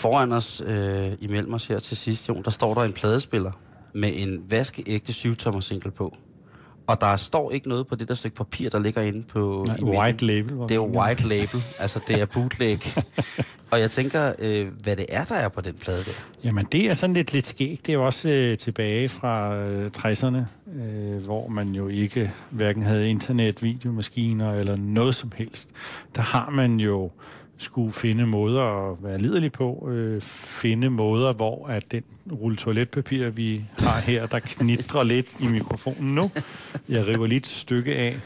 [0.08, 3.52] Foran os, øh, imellem os her til sidst, Jon, der står der en pladespiller
[3.94, 6.18] med en vaskeægte 7-tommer single på.
[6.88, 9.66] Og der står ikke noget på det der stykke papir, der ligger inde på...
[9.68, 10.54] Nej, white label.
[10.54, 12.80] Det er jo white label, altså det er bootleg.
[13.72, 16.12] og jeg tænker, øh, hvad det er, der er på den plade der.
[16.44, 17.86] Jamen, det er sådan lidt, lidt skægt.
[17.86, 20.38] Det er jo også øh, tilbage fra øh, 60'erne,
[20.82, 25.72] øh, hvor man jo ikke hverken havde internet, videomaskiner eller noget som helst.
[26.16, 27.12] Der har man jo
[27.58, 33.30] skulle finde måder at være liderlig på, øh, finde måder, hvor at den rulle toiletpapir,
[33.30, 36.32] vi har her, der knitrer lidt i mikrofonen nu.
[36.90, 38.20] Jeg river lidt stykke af,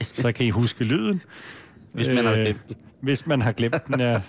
[0.00, 1.22] så kan I huske lyden.
[1.92, 2.76] Hvis man har øh, glemt den.
[3.00, 4.20] Hvis man har glemt den, ja.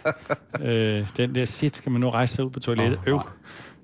[0.62, 3.00] øh, den der shit, skal man nu rejse sig ud på toilettet.
[3.00, 3.22] Oh, Øv.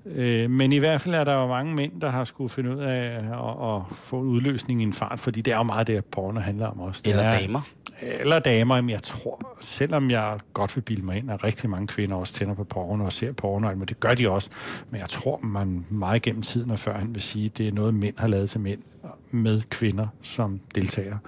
[0.06, 2.82] Øh, men i hvert fald er der jo mange mænd, der har skulle finde ud
[2.82, 6.04] af at, at få en udløsning i en fart, fordi det er jo meget det,
[6.04, 7.02] porno handler om også.
[7.04, 7.60] Det eller er, damer.
[8.02, 11.86] Eller damer, men jeg tror, selvom jeg godt vil bilde mig ind, at rigtig mange
[11.86, 14.50] kvinder også tænder på porno og ser porno, men det gør de også.
[14.90, 17.72] Men jeg tror, man meget gennem tiden og før han vil sige, at det er
[17.72, 18.82] noget, mænd har lavet til mænd
[19.30, 21.18] med kvinder som deltager.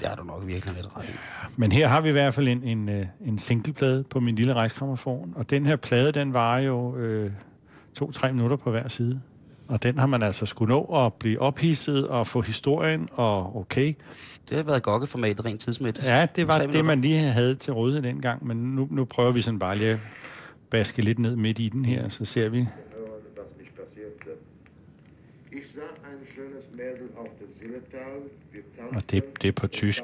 [0.00, 1.14] Det har du nok virkelig lidt ret ja,
[1.56, 4.52] Men her har vi i hvert fald en, en, øh, en singleplade på min lille
[4.52, 7.30] rejskrammerfon, og den her plade, den var jo øh,
[7.94, 9.20] to-tre minutter på hver side.
[9.68, 13.94] Og den har man altså skulle nå at blive ophidset og få historien og okay.
[14.48, 16.06] Det har været gokkeformatet rent tidsmæssigt.
[16.06, 19.42] Ja, det var det, man lige havde til rådighed dengang, men nu, nu prøver vi
[19.42, 19.98] sådan bare lige at
[20.70, 22.66] baske lidt ned midt i den her, så ser vi.
[28.92, 30.02] Og det, det er på tysk.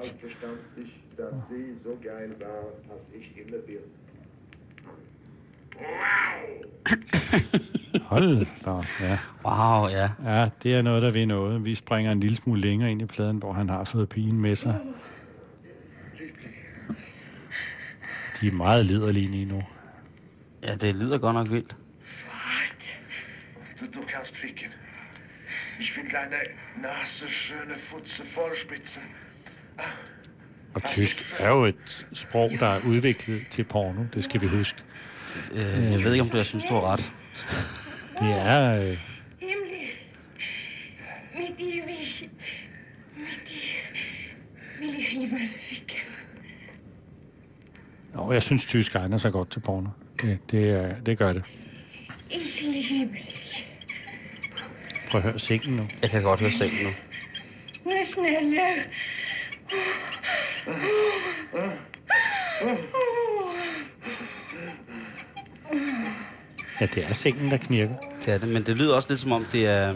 [8.03, 8.71] Hold da,
[9.01, 9.19] ja.
[9.45, 10.11] Wow, ja.
[10.25, 11.65] Ja, det er noget, der vil noget.
[11.65, 14.57] Vi springer en lille smule længere ind i pladen, hvor han har fået pigen med
[14.57, 14.81] sig.
[18.41, 19.63] De er meget liderlige lige nu.
[20.65, 21.77] Ja, det lyder godt nok vildt.
[23.81, 24.69] Du, du kannst ficken.
[25.81, 26.37] Ich bin deine
[26.77, 29.01] nasse, schöne Futze, Vollspitze.
[30.75, 34.05] Og tysk er jo et sprog, der er udviklet til porno.
[34.15, 34.83] Det skal vi huske.
[35.53, 37.13] Øh, jeg ved ikke, om du jeg synes, du har ret.
[38.21, 38.91] Det er...
[38.91, 38.99] Øh...
[48.15, 49.89] Nå, jeg synes, tysk egner sig godt til porno.
[50.23, 51.43] Det, det, det gør det.
[55.11, 55.89] Prøv at høre sengen nu.
[56.03, 56.91] Jeg kan godt høre sengen nu.
[66.81, 67.95] Ja, det er sengen, der knirker.
[68.25, 69.95] Det er det, men det lyder også lidt som om, det er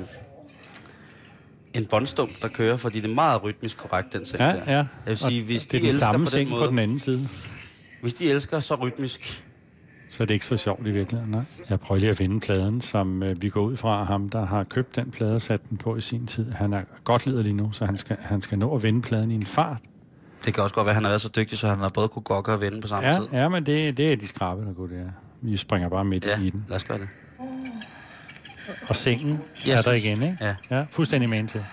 [1.75, 4.63] en båndstump, der kører, fordi det er meget rytmisk korrekt, den seng ja, der.
[4.67, 6.71] Ja, Jeg vil sige, hvis det de er den samme på seng den måde, på
[6.71, 7.29] den anden side.
[8.03, 9.45] Hvis de elsker så rytmisk,
[10.09, 11.43] så er det ikke så sjovt i virkeligheden, nej.
[11.71, 14.65] Jeg prøver lige at vinde pladen, som øh, vi går ud fra ham, der har
[14.65, 16.53] købt den plade og sat den på i sin tid.
[16.53, 19.31] Han er godt leder lige nu, så han skal, han skal nå at vinde pladen
[19.31, 19.79] i en fart.
[20.45, 22.09] Det kan også godt være, at han har været så dygtig, så han har både
[22.09, 23.27] kunne gokke og vinde på samme ja, tid.
[23.33, 25.26] Ja, men det, det er de skrabe, der går det er.
[25.43, 26.65] Vi springer bare midt ja, i den.
[26.69, 27.09] lad os gøre det.
[28.89, 30.37] Og sengen Jeg er der igen, ikke?
[30.41, 30.55] ja.
[30.71, 31.65] ja fuldstændig med til.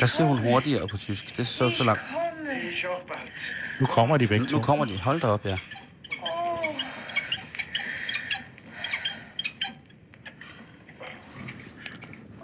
[0.00, 1.30] Der siger hun hurtigere på tysk.
[1.30, 2.02] Det er så, så langt.
[3.80, 4.56] Nu kommer de begge to.
[4.56, 4.98] Nu kommer de.
[5.00, 5.56] Hold da op, ja.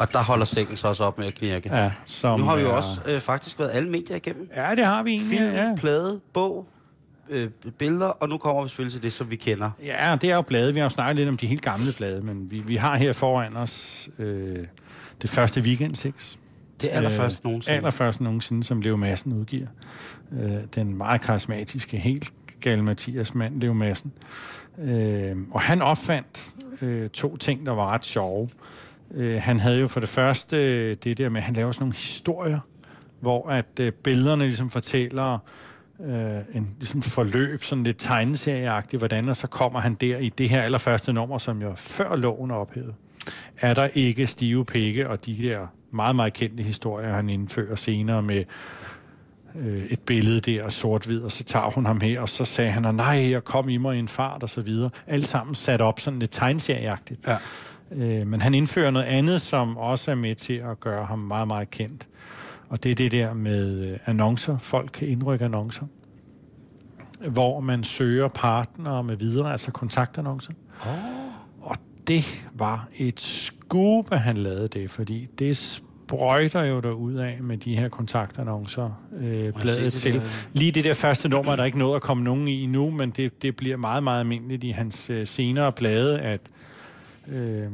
[0.03, 1.77] Og der holder sengen så også op med at knirke.
[1.77, 4.49] Ja, som Nu har vi jo også øh, faktisk været alle medier igennem.
[4.57, 5.39] Ja, det har vi egentlig.
[5.39, 5.75] Film, Ja.
[5.77, 6.67] plade, bog,
[7.29, 9.71] øh, billeder, og nu kommer vi selvfølgelig til det, som vi kender.
[9.85, 10.73] Ja, det er jo blade.
[10.75, 13.13] Vi har jo snakket lidt om de helt gamle blade, men vi, vi har her
[13.13, 14.57] foran os øh,
[15.23, 16.39] det første weekend 6.
[16.81, 17.77] Det er allerførst Øh, nogensinde.
[17.77, 19.67] Allerførst nogensinde, som Leo Madsen udgiver.
[20.33, 24.13] Øh, den meget karismatiske, helt gal Mathias mand, Leo Madsen.
[24.79, 26.47] Øh, og han opfandt
[26.83, 28.43] øh, to ting, der var ret sjove.
[28.43, 28.49] Øh,
[29.15, 31.83] Øh, han havde jo for det første øh, det der med, at han laver sådan
[31.83, 32.61] nogle historier,
[33.21, 35.39] hvor at øh, billederne ligesom fortæller
[36.01, 40.49] øh, en ligesom forløb, sådan lidt tegneserieagtigt, hvordan, og så kommer han der i det
[40.49, 42.95] her allerførste nummer, som jo før loven er ophævet.
[43.61, 48.23] Er der ikke stive pikke og de der meget, meget kendte historier, han indfører senere
[48.23, 48.45] med
[49.55, 52.95] øh, et billede der, sort-hvid, og så tager hun ham her, og så sagde han,
[52.95, 54.91] nej, jeg kom i mig i en fart, og så videre.
[55.07, 57.27] Alt sammen sat op sådan lidt tegneserieagtigt.
[57.27, 57.37] Ja.
[57.97, 61.49] Øh, men han indfører noget andet, som også er med til at gøre ham meget,
[61.49, 62.09] meget kendt.
[62.69, 64.59] Og det er det der med øh, annoncer.
[64.59, 65.87] Folk kan indrykke annoncer,
[67.31, 70.53] hvor man søger partnere med videre, altså kontaktannoncer.
[70.81, 71.71] Oh.
[71.71, 71.77] Og
[72.07, 77.57] det var et skub, at han lavede det, fordi det sprøjter jo derud af med
[77.57, 80.15] de her kontaktannoncer, øh, bladet det til.
[80.15, 80.21] der?
[80.53, 83.11] Lige det der første nummer, er der ikke noget at komme nogen i nu, men
[83.11, 86.41] det, det bliver meget, meget almindeligt i hans øh, senere blade, at
[87.29, 87.69] øh,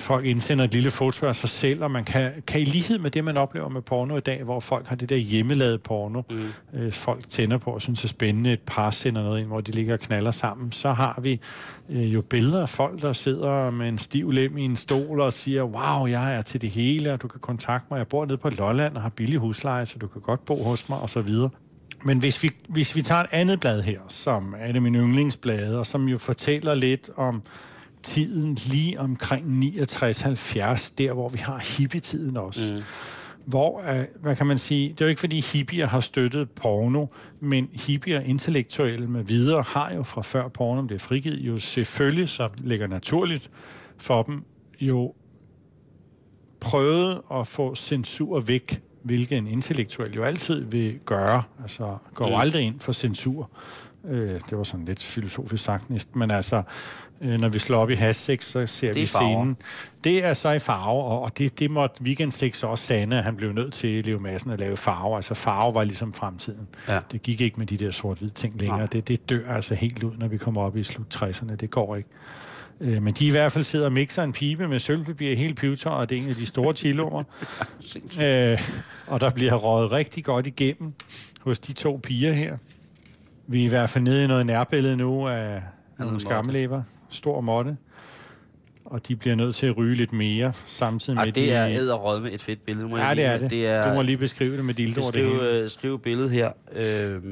[0.00, 3.10] folk indsender et lille foto af sig selv, og man kan, kan i lighed med
[3.10, 6.80] det, man oplever med porno i dag, hvor folk har det der hjemmelavet porno, mm.
[6.80, 9.72] øh, folk tænder på og synes er spændende, et par sender noget ind, hvor de
[9.72, 11.40] ligger og knaller sammen, så har vi
[11.90, 15.32] øh, jo billeder af folk, der sidder med en stiv lem i en stol og
[15.32, 18.36] siger, wow, jeg er til det hele, og du kan kontakte mig, jeg bor nede
[18.36, 21.20] på Lolland og har billig husleje, så du kan godt bo hos mig, og så
[21.20, 21.50] videre.
[22.04, 25.78] Men hvis vi, hvis vi tager et andet blad her, som er det min yndlingsblade,
[25.78, 27.42] og som jo fortæller lidt om
[28.14, 32.72] tiden lige omkring 69-70, der hvor vi har hippietiden også.
[32.72, 32.82] Mm.
[33.46, 37.06] Hvor, øh, hvad kan man sige, det er jo ikke fordi hippier har støttet porno,
[37.40, 42.28] men hippier, intellektuelle med videre, har jo fra før porno, det er frigivet, jo selvfølgelig,
[42.28, 43.50] så ligger naturligt
[43.98, 44.44] for dem,
[44.80, 45.14] jo
[46.60, 51.42] prøvet at få censur væk, hvilket en intellektuel jo altid vil gøre.
[51.62, 52.34] Altså går Mm.
[52.34, 53.50] aldrig ind for censur.
[54.08, 56.62] Øh, det var sådan lidt filosofisk sagt næsten, men altså,
[57.20, 59.28] når vi slår op i hash 6, så ser er vi farver.
[59.32, 59.56] scenen.
[60.04, 63.36] Det er så i farve, og- det, det måtte Weekend 6 også sande, at han
[63.36, 65.16] blev nødt til, Leo Madsen, at lave farve.
[65.16, 66.68] Altså farve var ligesom fremtiden.
[66.88, 66.98] Ja.
[67.12, 68.86] Det gik ikke med de der sort-hvide ting længere.
[68.92, 71.54] Det, det dør altså helt ud, når vi kommer op i slut 60'erne.
[71.54, 72.08] Det går ikke.
[72.80, 75.90] Øh, men de i hvert fald sidder og mixer en pibe med sølvpapir helt pivetør,
[75.90, 77.22] og det er en af de store chilommer.
[78.24, 78.58] øh,
[79.06, 80.92] og der bliver røget rigtig godt igennem
[81.40, 82.56] hos de to piger her.
[83.46, 85.62] Vi er i hvert fald nede i noget nærbillede nu af
[85.98, 86.82] nogle måtte.
[87.10, 87.76] Stor måtte.
[88.84, 91.74] Og de bliver nødt til at ryge lidt mere, samtidig med Ej, det er de...
[91.74, 92.88] æderrød med et fedt billede.
[92.88, 93.50] Må jeg Ja, det lige- er det.
[93.50, 95.58] det er, Du må lige beskrive det med dildo og det skrive, hele.
[95.58, 97.22] øh, skrive billedet her, øh,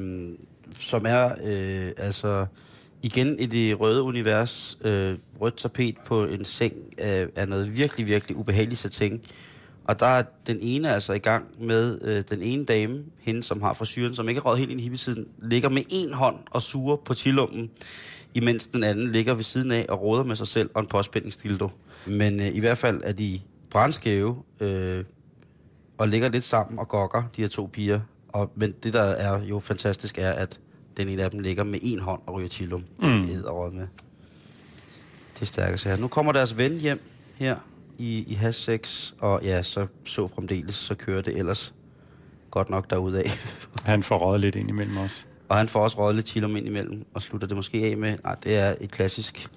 [0.79, 2.45] som er øh, altså
[3.01, 8.07] igen i det røde univers, øh, rødt tapet på en seng, øh, er noget virkelig,
[8.07, 9.21] virkelig ubehageligt satin.
[9.85, 13.61] Og der er den ene altså i gang med øh, den ene dame, hende som
[13.61, 16.61] har frisyren, som ikke er røget helt ind i hippietiden, ligger med en hånd og
[16.61, 17.69] suger på chilummen,
[18.33, 21.69] imens den anden ligger ved siden af og råder med sig selv og en påspændingsdildo.
[22.07, 25.03] Men øh, i hvert fald er de brandskæve, øh,
[25.97, 27.99] og ligger lidt sammen og gokker, de her to piger.
[28.29, 30.59] Og, men det, der er jo fantastisk, er, at
[30.97, 32.83] den ene af dem ligger med en hånd og ryger chillum.
[33.01, 33.21] Det Mm.
[33.21, 33.87] er æderrød med.
[35.35, 35.97] Det er stærkt her.
[35.97, 37.01] Nu kommer deres ven hjem
[37.39, 37.55] her
[37.97, 41.73] i, i has 6, og ja, så så fremdeles, så kører det ellers
[42.51, 43.23] godt nok derudad.
[43.83, 45.27] Han får røget lidt ind imellem os.
[45.49, 48.17] Og han får også røget lidt chillum ind imellem, og slutter det måske af med,
[48.23, 49.49] nej, det er et klassisk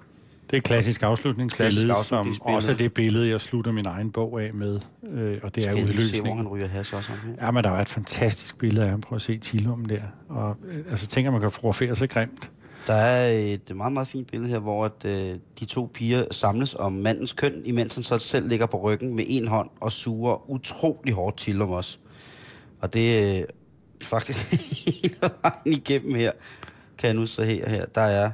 [0.50, 4.10] Det er et klassisk afslutningsbillede, Klassisk som også er det billede, jeg slutter min egen
[4.10, 4.80] bog af med.
[5.12, 6.36] Øh, og det er Skal udløsning.
[6.36, 7.10] han ryger has også.
[7.40, 9.00] Ja, men der var et fantastisk billede af ham.
[9.00, 10.02] Prøv at se Tilum der.
[10.28, 12.50] Og, øh, altså, tænker man kan fotografere så grimt.
[12.86, 16.74] Der er et meget, meget fint billede her, hvor at, øh, de to piger samles
[16.74, 20.50] om mandens køn, imens han så selv ligger på ryggen med en hånd og suger
[20.50, 22.00] utrolig hårdt til om os.
[22.80, 23.44] Og det øh,
[24.04, 24.38] faktisk
[25.02, 26.32] hele vejen igennem her,
[26.98, 28.30] kan nu så her, her der er,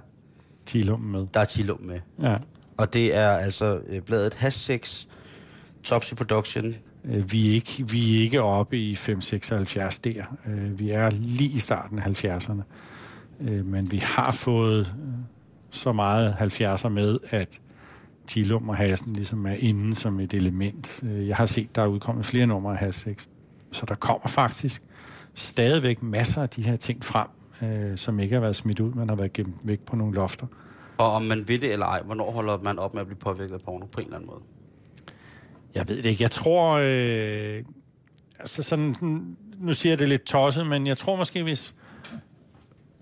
[0.67, 1.27] Tilum med.
[1.35, 2.01] der er chilum med.
[2.23, 2.37] Ja.
[2.77, 5.09] Og det er altså øh, bladet Hash 6,
[5.83, 6.75] Topsy Production.
[7.05, 10.37] Øh, Vi er, ikke, vi er ikke oppe i 5-76 der.
[10.47, 12.63] Øh, Vi er lige i starten af 70'erne.
[13.41, 15.09] Øh, Men vi har fået øh,
[15.71, 17.61] så meget 70'er med, at
[18.27, 21.01] Tilum og Hassen ligesom er inde som et element.
[21.03, 23.29] Øh, Jeg har set, der er udkommet flere numre af Hass 6.
[23.73, 24.83] Så der kommer faktisk
[25.39, 27.29] stadigvæk masser af de her ting frem,
[27.63, 30.47] øh, som ikke har været smidt ud, men har været gemt væk på nogle lofter.
[30.99, 33.55] Og om man ved det eller ej, hvornår holder man op med at blive påvirket
[33.55, 34.41] af porno på en eller anden måde?
[35.75, 36.23] Jeg ved det ikke.
[36.23, 36.81] Jeg tror...
[36.85, 37.65] Øh,
[38.39, 38.95] altså sådan,
[39.59, 41.75] nu siger jeg det lidt tosset, men jeg tror måske, hvis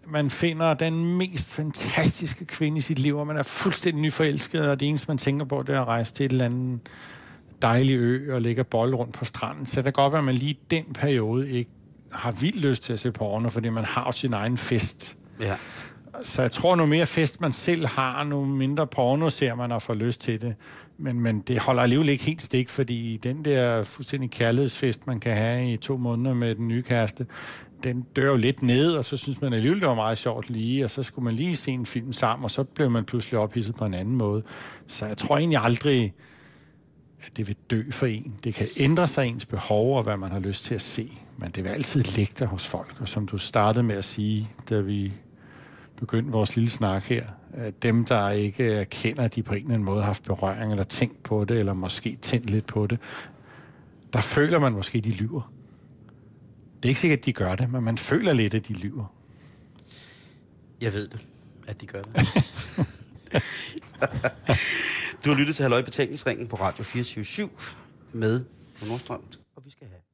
[0.06, 4.80] man finder den mest fantastiske kvinde i sit liv, og man er fuldstændig nyforelsket, og
[4.80, 6.80] det eneste, man tænker på, det er at rejse til et eller andet
[7.62, 9.66] dejlig ø og ligger bold rundt på stranden.
[9.66, 11.70] Så det kan godt være, at man lige den periode ikke
[12.16, 15.18] har vildt lyst til at se porno, fordi man har sin egen fest.
[15.40, 15.54] Ja.
[16.22, 19.82] Så jeg tror, nu mere fest man selv har, nu mindre porno ser man og
[19.82, 20.54] får lyst til det.
[20.98, 25.36] Men, men det holder alligevel ikke helt stik, fordi den der fuldstændig kærlighedsfest, man kan
[25.36, 27.26] have i to måneder med den nye kæreste,
[27.82, 30.84] den dør jo lidt ned, og så synes man alligevel, det var meget sjovt lige,
[30.84, 33.74] og så skulle man lige se en film sammen, og så blev man pludselig ophidset
[33.74, 34.42] på en anden måde.
[34.86, 36.14] Så jeg tror egentlig aldrig,
[37.20, 38.34] at det vil dø for en.
[38.44, 41.50] Det kan ændre sig ens behov og hvad man har lyst til at se, men
[41.50, 43.00] det vil altid ligge der hos folk.
[43.00, 45.12] Og som du startede med at sige, da vi
[45.96, 49.74] begyndte vores lille snak her, at dem, der ikke erkender, at de på en eller
[49.74, 53.00] anden måde har haft berøring, eller tænkt på det, eller måske tændt lidt på det,
[54.12, 55.52] der føler man måske, at de lyver.
[56.76, 59.14] Det er ikke sikkert, at de gør det, men man føler lidt, at de lyver.
[60.80, 61.26] Jeg ved det,
[61.68, 62.14] at de gør det.
[65.24, 67.48] du har lyttet til Halløj Betalingsringen på Radio 24
[68.12, 68.44] med
[68.88, 69.22] Nordstrøm,
[69.56, 70.05] og vi skal have